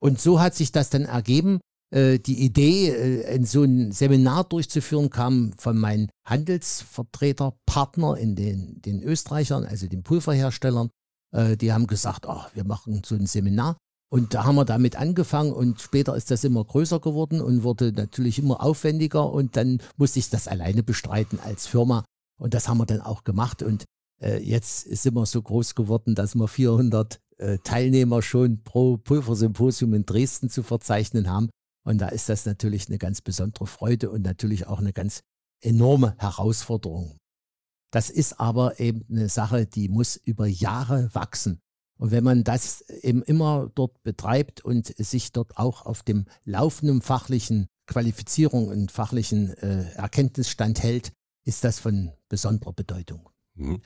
Und 0.00 0.20
so 0.20 0.40
hat 0.40 0.54
sich 0.54 0.70
das 0.70 0.90
dann 0.90 1.04
ergeben. 1.04 1.60
Äh, 1.90 2.18
die 2.18 2.44
Idee, 2.44 2.90
äh, 2.90 3.44
so 3.44 3.62
ein 3.62 3.92
Seminar 3.92 4.44
durchzuführen, 4.44 5.08
kam 5.08 5.52
von 5.56 5.78
meinen 5.78 6.10
Handelsvertreterpartner 6.26 8.16
in 8.18 8.34
den, 8.34 8.82
den 8.82 9.02
Österreichern, 9.02 9.64
also 9.64 9.86
den 9.86 10.02
Pulverherstellern. 10.02 10.90
Äh, 11.32 11.56
die 11.56 11.72
haben 11.72 11.86
gesagt, 11.86 12.26
oh, 12.28 12.42
wir 12.52 12.64
machen 12.64 13.02
so 13.04 13.14
ein 13.14 13.26
Seminar. 13.26 13.78
Und 14.10 14.34
da 14.34 14.44
haben 14.44 14.56
wir 14.56 14.64
damit 14.64 14.96
angefangen 14.96 15.52
und 15.52 15.82
später 15.82 16.16
ist 16.16 16.30
das 16.30 16.42
immer 16.42 16.64
größer 16.64 16.98
geworden 16.98 17.42
und 17.42 17.62
wurde 17.62 17.92
natürlich 17.92 18.38
immer 18.38 18.62
aufwendiger 18.62 19.30
und 19.30 19.54
dann 19.54 19.82
musste 19.98 20.18
ich 20.18 20.30
das 20.30 20.48
alleine 20.48 20.82
bestreiten 20.82 21.38
als 21.44 21.66
Firma 21.66 22.04
und 22.40 22.54
das 22.54 22.68
haben 22.68 22.78
wir 22.78 22.86
dann 22.86 23.02
auch 23.02 23.24
gemacht 23.24 23.62
und 23.62 23.84
jetzt 24.18 24.80
sind 24.80 25.14
wir 25.14 25.26
so 25.26 25.42
groß 25.42 25.74
geworden, 25.74 26.14
dass 26.14 26.34
wir 26.34 26.48
400 26.48 27.20
äh, 27.36 27.58
Teilnehmer 27.62 28.22
schon 28.22 28.62
pro 28.64 28.96
Pulversymposium 28.96 29.92
in 29.92 30.06
Dresden 30.06 30.48
zu 30.48 30.62
verzeichnen 30.62 31.30
haben 31.30 31.50
und 31.84 31.98
da 31.98 32.08
ist 32.08 32.28
das 32.28 32.46
natürlich 32.46 32.88
eine 32.88 32.98
ganz 32.98 33.20
besondere 33.20 33.66
Freude 33.66 34.10
und 34.10 34.22
natürlich 34.22 34.66
auch 34.66 34.78
eine 34.78 34.92
ganz 34.92 35.22
enorme 35.60 36.14
Herausforderung. 36.18 37.18
Das 37.90 38.10
ist 38.10 38.38
aber 38.38 38.80
eben 38.80 39.04
eine 39.08 39.28
Sache, 39.28 39.66
die 39.66 39.88
muss 39.88 40.16
über 40.16 40.46
Jahre 40.46 41.08
wachsen. 41.14 41.60
Und 41.98 42.10
wenn 42.10 42.22
man 42.22 42.44
das 42.44 42.82
eben 42.82 43.22
immer 43.22 43.70
dort 43.74 44.02
betreibt 44.02 44.64
und 44.64 44.86
sich 44.86 45.32
dort 45.32 45.56
auch 45.56 45.84
auf 45.84 46.02
dem 46.02 46.26
laufenden 46.44 47.02
fachlichen 47.02 47.66
Qualifizierung 47.86 48.68
und 48.68 48.92
fachlichen 48.92 49.54
äh, 49.54 49.90
Erkenntnisstand 49.94 50.82
hält, 50.82 51.12
ist 51.44 51.64
das 51.64 51.80
von 51.80 52.12
besonderer 52.28 52.72
Bedeutung. 52.72 53.28
Mhm. 53.54 53.80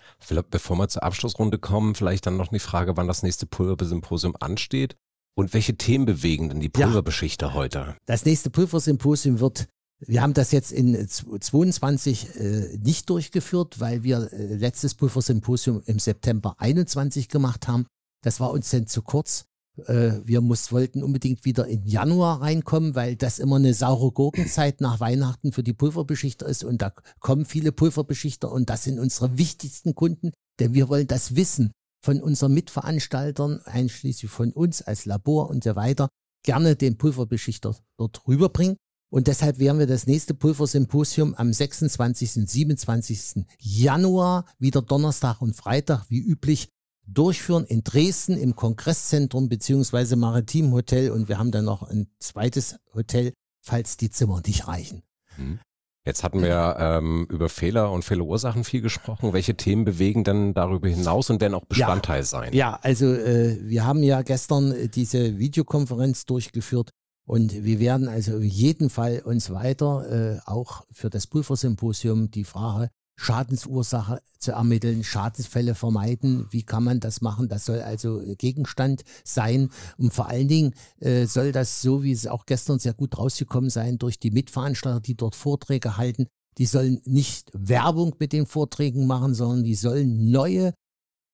Bevor 0.51 0.77
wir 0.77 0.89
zur 0.89 1.05
Abschlussrunde 1.05 1.59
kommen, 1.59 1.95
vielleicht 1.95 2.27
dann 2.27 2.37
noch 2.37 2.49
die 2.49 2.59
Frage, 2.59 2.97
wann 2.97 3.07
das 3.07 3.23
nächste 3.23 3.47
Pulversymposium 3.47 4.37
ansteht 4.39 4.97
und 5.35 5.55
welche 5.55 5.77
Themen 5.77 6.05
bewegen 6.05 6.49
denn 6.49 6.61
die 6.61 6.69
Pulverbeschichter 6.69 7.49
ja, 7.49 7.55
heute? 7.55 7.97
Das 8.07 8.25
nächste 8.25 8.51
Pulversymposium 8.51 9.41
wird, 9.41 9.67
wir 10.01 10.23
haben 10.23 10.35
das 10.35 10.53
jetzt 10.53 10.73
in 10.73 11.09
22 11.09 12.37
äh, 12.37 12.79
nicht 12.79 13.09
durchgeführt, 13.09 13.81
weil 13.81 14.03
wir 14.03 14.33
äh, 14.33 14.55
letztes 14.55 14.95
Pulversymposium 14.95 15.83
im 15.87 15.99
September 15.99 16.55
21 16.59 17.29
gemacht 17.29 17.69
haben. 17.69 17.87
Das 18.23 18.41
war 18.41 18.51
uns 18.51 18.71
denn 18.71 18.87
zu 18.87 19.03
kurz. 19.03 19.47
Äh, 19.87 20.21
wir 20.25 20.41
muss, 20.41 20.71
wollten 20.71 21.03
unbedingt 21.03 21.45
wieder 21.45 21.67
in 21.67 21.87
Januar 21.87 22.43
reinkommen, 22.43 22.95
weil 22.95 23.17
das 23.17 23.39
immer 23.39 23.57
eine 23.57 23.75
saure 23.75 24.13
Gurkenzeit 24.13 24.81
nach 24.81 25.01
Weihnachten 25.01 25.53
für 25.53 25.63
die 25.63 25.73
Pulverbeschichter 25.73 26.47
ist. 26.47 26.65
Und 26.65 26.83
da 26.83 26.93
kommen 27.21 27.47
viele 27.47 27.73
Pulverbeschichter 27.73 28.53
und 28.53 28.69
das 28.69 28.85
sind 28.85 28.99
unsere 28.99 29.39
wichtigsten 29.39 29.95
Kunden, 29.95 30.33
denn 30.61 30.75
wir 30.75 30.89
wollen 30.89 31.07
das 31.07 31.37
Wissen 31.37 31.73
von 32.03 32.21
unseren 32.21 32.53
Mitveranstaltern, 32.53 33.61
einschließlich 33.65 34.31
von 34.31 34.53
uns 34.53 34.83
als 34.83 35.07
Labor 35.07 35.49
und 35.49 35.65
so 35.65 35.77
weiter, 35.77 36.09
gerne 36.43 36.77
den 36.77 36.99
Pulverbeschichter 36.99 37.77
dort 37.97 38.27
rüberbringen. 38.27 38.77
Und 39.11 39.27
deshalb 39.27 39.59
werden 39.59 39.79
wir 39.79 39.87
das 39.87 40.07
nächste 40.07 40.35
Pulversymposium 40.35 41.35
am 41.35 41.53
26. 41.53 42.37
und 42.37 42.49
27. 42.49 43.45
Januar, 43.59 44.47
wieder 44.59 44.81
Donnerstag 44.81 45.43
und 45.43 45.55
Freitag, 45.55 46.07
wie 46.09 46.21
üblich, 46.21 46.69
durchführen 47.07 47.67
in 47.67 47.85
Dresden 47.85 48.39
im 48.39 48.57
Kongresszentrum 48.57 49.49
beziehungsweise 49.49 50.17
Maritim 50.17 50.73
Hotel 50.73 51.11
und 51.11 51.29
wir 51.29 51.39
haben 51.39 51.51
dann 51.51 51.65
noch 51.65 51.83
ein 51.83 52.07
zweites 52.21 52.77
Hotel, 52.95 53.33
falls 53.61 53.97
die 53.97 54.11
Zimmer 54.11 54.41
nicht 54.47 54.67
reichen. 54.67 55.03
Mhm. 55.37 55.59
Jetzt 56.05 56.25
hatten 56.25 56.43
wir 56.43 56.77
ähm, 56.81 57.27
über 57.31 57.49
Fehler 57.49 57.93
und 57.93 58.05
Fehlerursachen 58.05 58.65
viel 58.65 58.81
gesprochen. 58.81 59.33
Welche 59.33 59.55
Themen 59.55 59.85
bewegen 59.85 60.25
dann 60.25 60.53
darüber 60.53 60.89
hinaus 60.89 61.31
und 61.31 61.41
werden 61.41 61.55
auch 61.55 61.65
Bestandteil 61.65 62.21
ja, 62.21 62.25
sein? 62.25 62.53
Ja, 62.53 62.79
also 62.83 63.07
äh, 63.07 63.59
wir 63.63 63.87
haben 63.87 64.03
ja 64.03 64.23
gestern 64.23 64.73
äh, 64.73 64.89
diese 64.89 65.39
Videokonferenz 65.39 66.27
durchgeführt 66.27 66.91
und 67.25 67.65
wir 67.65 67.79
werden 67.79 68.09
also 68.09 68.37
auf 68.37 68.43
jeden 68.43 68.91
Fall 68.91 69.23
uns 69.25 69.51
weiter 69.53 70.39
äh, 70.39 70.41
auch 70.45 70.83
für 70.93 71.09
das 71.09 71.29
Pulversymposium 71.29 72.33
die 72.33 72.45
Frage 72.45 72.89
Schadensursache 73.17 74.21
zu 74.39 74.53
ermitteln, 74.53 75.05
Schadensfälle 75.05 75.75
vermeiden. 75.75 76.47
Wie 76.51 76.63
kann 76.63 76.85
man 76.85 77.01
das 77.01 77.21
machen? 77.21 77.49
Das 77.49 77.65
soll 77.65 77.81
also 77.81 78.23
Gegenstand 78.39 79.05
sein. 79.25 79.71
Und 79.99 80.13
vor 80.13 80.29
allen 80.29 80.49
Dingen 80.49 80.75
äh, 81.01 81.27
soll 81.27 81.53
das, 81.53 81.83
so 81.83 82.03
wie 82.03 82.13
es 82.13 82.27
auch 82.27 82.47
gestern 82.47 82.79
sehr 82.79 82.95
gut 82.95 83.19
rausgekommen 83.19 83.71
sein, 83.71 83.99
durch 83.99 84.19
die 84.19 84.31
Mitveranstalter, 84.31 85.01
die 85.01 85.17
dort 85.17 85.37
Vorträge 85.37 85.97
halten, 85.97 86.27
die 86.59 86.67
sollen 86.67 87.01
nicht 87.05 87.51
Werbung 87.55 88.15
mit 88.19 88.33
den 88.33 88.47
Vorträgen 88.47 89.07
machen, 89.07 89.35
sondern 89.35 89.65
die 89.65 89.75
sollen 89.75 90.31
neue 90.31 90.75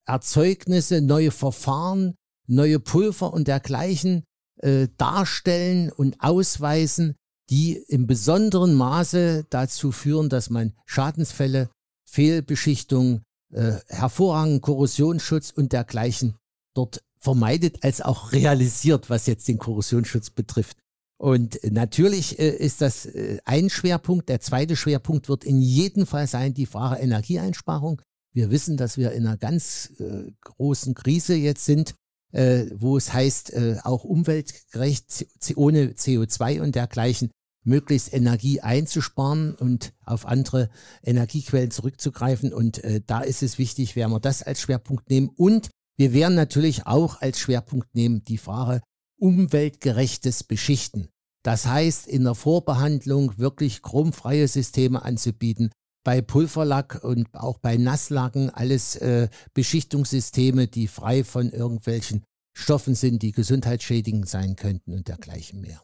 Erzeugnisse, 0.06 1.00
neue 1.00 1.30
Verfahren, 1.30 2.14
neue 2.46 2.80
Pulver 2.80 3.32
und 3.32 3.48
dergleichen 3.48 4.24
äh, 4.58 4.88
darstellen 4.96 5.90
und 5.92 6.20
ausweisen, 6.20 7.16
die 7.50 7.76
im 7.88 8.06
besonderen 8.06 8.74
Maße 8.74 9.46
dazu 9.50 9.92
führen, 9.92 10.28
dass 10.28 10.50
man 10.50 10.74
Schadensfälle, 10.86 11.70
Fehlbeschichtung, 12.04 13.22
äh, 13.52 13.74
hervorragenden 13.88 14.60
Korrosionsschutz 14.60 15.50
und 15.50 15.72
dergleichen 15.72 16.36
dort 16.74 17.02
vermeidet 17.18 17.82
als 17.82 18.00
auch 18.00 18.32
realisiert, 18.32 19.10
was 19.10 19.26
jetzt 19.26 19.48
den 19.48 19.58
Korrosionsschutz 19.58 20.30
betrifft. 20.30 20.76
Und 21.18 21.58
natürlich 21.64 22.38
äh, 22.38 22.48
ist 22.48 22.80
das 22.80 23.06
äh, 23.06 23.38
ein 23.44 23.70
Schwerpunkt. 23.70 24.28
Der 24.28 24.40
zweite 24.40 24.76
Schwerpunkt 24.76 25.28
wird 25.28 25.44
in 25.44 25.60
jedem 25.60 26.06
Fall 26.06 26.26
sein 26.26 26.54
die 26.54 26.66
Frage 26.66 27.00
Energieeinsparung. 27.00 28.00
Wir 28.32 28.50
wissen, 28.50 28.76
dass 28.76 28.98
wir 28.98 29.12
in 29.12 29.26
einer 29.26 29.36
ganz 29.36 29.92
äh, 29.98 30.30
großen 30.42 30.94
Krise 30.94 31.34
jetzt 31.34 31.64
sind, 31.64 31.94
äh, 32.32 32.66
wo 32.72 32.96
es 32.96 33.12
heißt, 33.12 33.52
äh, 33.52 33.78
auch 33.82 34.04
umweltgerecht, 34.04 35.26
ohne 35.56 35.88
CO2 35.92 36.60
und 36.60 36.76
dergleichen 36.76 37.30
möglichst 37.68 38.12
Energie 38.12 38.60
einzusparen 38.60 39.54
und 39.54 39.92
auf 40.04 40.26
andere 40.26 40.70
Energiequellen 41.04 41.70
zurückzugreifen. 41.70 42.52
Und 42.52 42.82
äh, 42.82 43.00
da 43.06 43.20
ist 43.20 43.42
es 43.42 43.58
wichtig, 43.58 43.94
werden 43.94 44.12
wir 44.12 44.20
das 44.20 44.42
als 44.42 44.60
Schwerpunkt 44.60 45.08
nehmen. 45.10 45.28
Und 45.28 45.70
wir 45.96 46.12
werden 46.12 46.34
natürlich 46.34 46.86
auch 46.86 47.20
als 47.20 47.38
Schwerpunkt 47.38 47.94
nehmen 47.94 48.24
die 48.24 48.38
Frage 48.38 48.80
umweltgerechtes 49.18 50.44
Beschichten. 50.44 51.08
Das 51.42 51.66
heißt, 51.66 52.06
in 52.06 52.24
der 52.24 52.34
Vorbehandlung 52.34 53.38
wirklich 53.38 53.82
chromfreie 53.82 54.48
Systeme 54.48 55.02
anzubieten, 55.02 55.70
bei 56.04 56.20
Pulverlack 56.22 57.00
und 57.02 57.34
auch 57.34 57.58
bei 57.58 57.76
Nasslacken 57.76 58.50
alles 58.50 58.96
äh, 58.96 59.28
Beschichtungssysteme, 59.54 60.68
die 60.68 60.88
frei 60.88 61.24
von 61.24 61.50
irgendwelchen 61.50 62.24
Stoffen 62.56 62.94
sind, 62.94 63.22
die 63.22 63.32
gesundheitsschädigend 63.32 64.28
sein 64.28 64.56
könnten 64.56 64.92
und 64.92 65.08
dergleichen 65.08 65.60
mehr. 65.60 65.82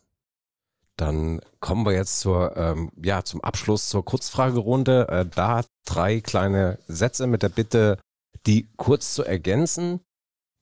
Dann 0.97 1.41
kommen 1.61 1.85
wir 1.85 1.93
jetzt 1.93 2.21
zur, 2.21 2.57
ähm, 2.57 2.93
ja, 3.03 3.25
zum 3.25 3.41
Abschluss 3.43 3.89
zur 3.89 4.05
Kurzfragerunde. 4.05 5.09
Äh, 5.09 5.27
da 5.27 5.65
drei 5.85 6.21
kleine 6.21 6.79
Sätze 6.87 7.27
mit 7.27 7.43
der 7.43 7.49
Bitte, 7.49 7.99
die 8.47 8.69
kurz 8.77 9.15
zu 9.15 9.25
ergänzen. 9.25 10.01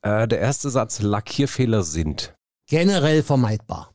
Äh, 0.03 0.26
der 0.26 0.41
erste 0.41 0.70
Satz, 0.70 1.01
Lackierfehler 1.03 1.83
sind. 1.83 2.35
Generell 2.68 3.22
vermeidbar. 3.22 3.93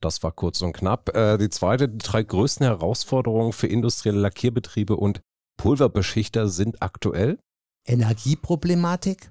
Das 0.00 0.22
war 0.22 0.32
kurz 0.32 0.62
und 0.62 0.72
knapp. 0.72 1.14
Äh, 1.14 1.36
die 1.38 1.50
zweite, 1.50 1.88
die 1.88 1.98
drei 1.98 2.22
größten 2.22 2.64
Herausforderungen 2.64 3.52
für 3.52 3.66
industrielle 3.66 4.20
Lackierbetriebe 4.20 4.96
und 4.96 5.20
Pulverbeschichter 5.58 6.48
sind 6.48 6.80
aktuell. 6.80 7.38
Energieproblematik, 7.86 9.30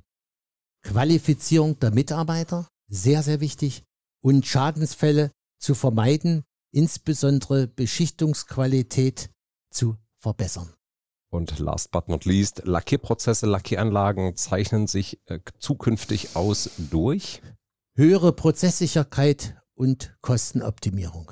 Qualifizierung 0.83 1.79
der 1.79 1.91
Mitarbeiter, 1.91 2.67
sehr, 2.87 3.23
sehr 3.23 3.39
wichtig, 3.39 3.83
und 4.21 4.45
Schadensfälle 4.45 5.31
zu 5.59 5.75
vermeiden, 5.75 6.43
insbesondere 6.71 7.67
Beschichtungsqualität 7.67 9.29
zu 9.69 9.97
verbessern. 10.17 10.73
Und 11.31 11.59
last 11.59 11.91
but 11.91 12.09
not 12.09 12.25
least, 12.25 12.63
Lackierprozesse, 12.65 13.45
Lackieranlagen 13.45 14.35
zeichnen 14.35 14.87
sich 14.87 15.19
äh, 15.27 15.39
zukünftig 15.59 16.35
aus 16.35 16.71
durch 16.77 17.41
höhere 17.95 18.33
Prozesssicherheit 18.33 19.55
und 19.75 20.15
Kostenoptimierung. 20.21 21.31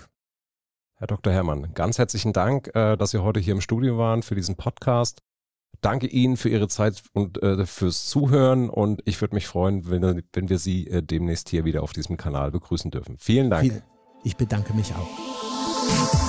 Herr 0.95 1.07
Dr. 1.07 1.33
Herrmann, 1.33 1.73
ganz 1.73 1.97
herzlichen 1.97 2.33
Dank, 2.33 2.75
äh, 2.75 2.95
dass 2.95 3.11
Sie 3.11 3.23
heute 3.23 3.39
hier 3.39 3.53
im 3.53 3.61
Studio 3.61 3.97
waren 3.97 4.21
für 4.21 4.35
diesen 4.35 4.55
Podcast. 4.55 5.21
Danke 5.81 6.07
Ihnen 6.07 6.37
für 6.37 6.49
Ihre 6.49 6.67
Zeit 6.67 7.03
und 7.13 7.41
äh, 7.41 7.65
fürs 7.65 8.05
Zuhören 8.05 8.69
und 8.69 9.01
ich 9.05 9.19
würde 9.21 9.35
mich 9.35 9.47
freuen, 9.47 9.89
wenn, 9.89 10.49
wir 10.49 10.59
Sie 10.59 10.85
demnächst 11.03 11.49
hier 11.49 11.65
wieder 11.65 11.83
auf 11.83 11.93
diesem 11.93 12.17
Kanal 12.17 12.51
begrüßen 12.51 12.91
dürfen. 12.91 13.17
Vielen 13.17 13.49
Dank. 13.49 13.83
Ich 14.23 14.35
bedanke 14.35 14.73
mich 14.73 14.93
auch. 14.93 16.26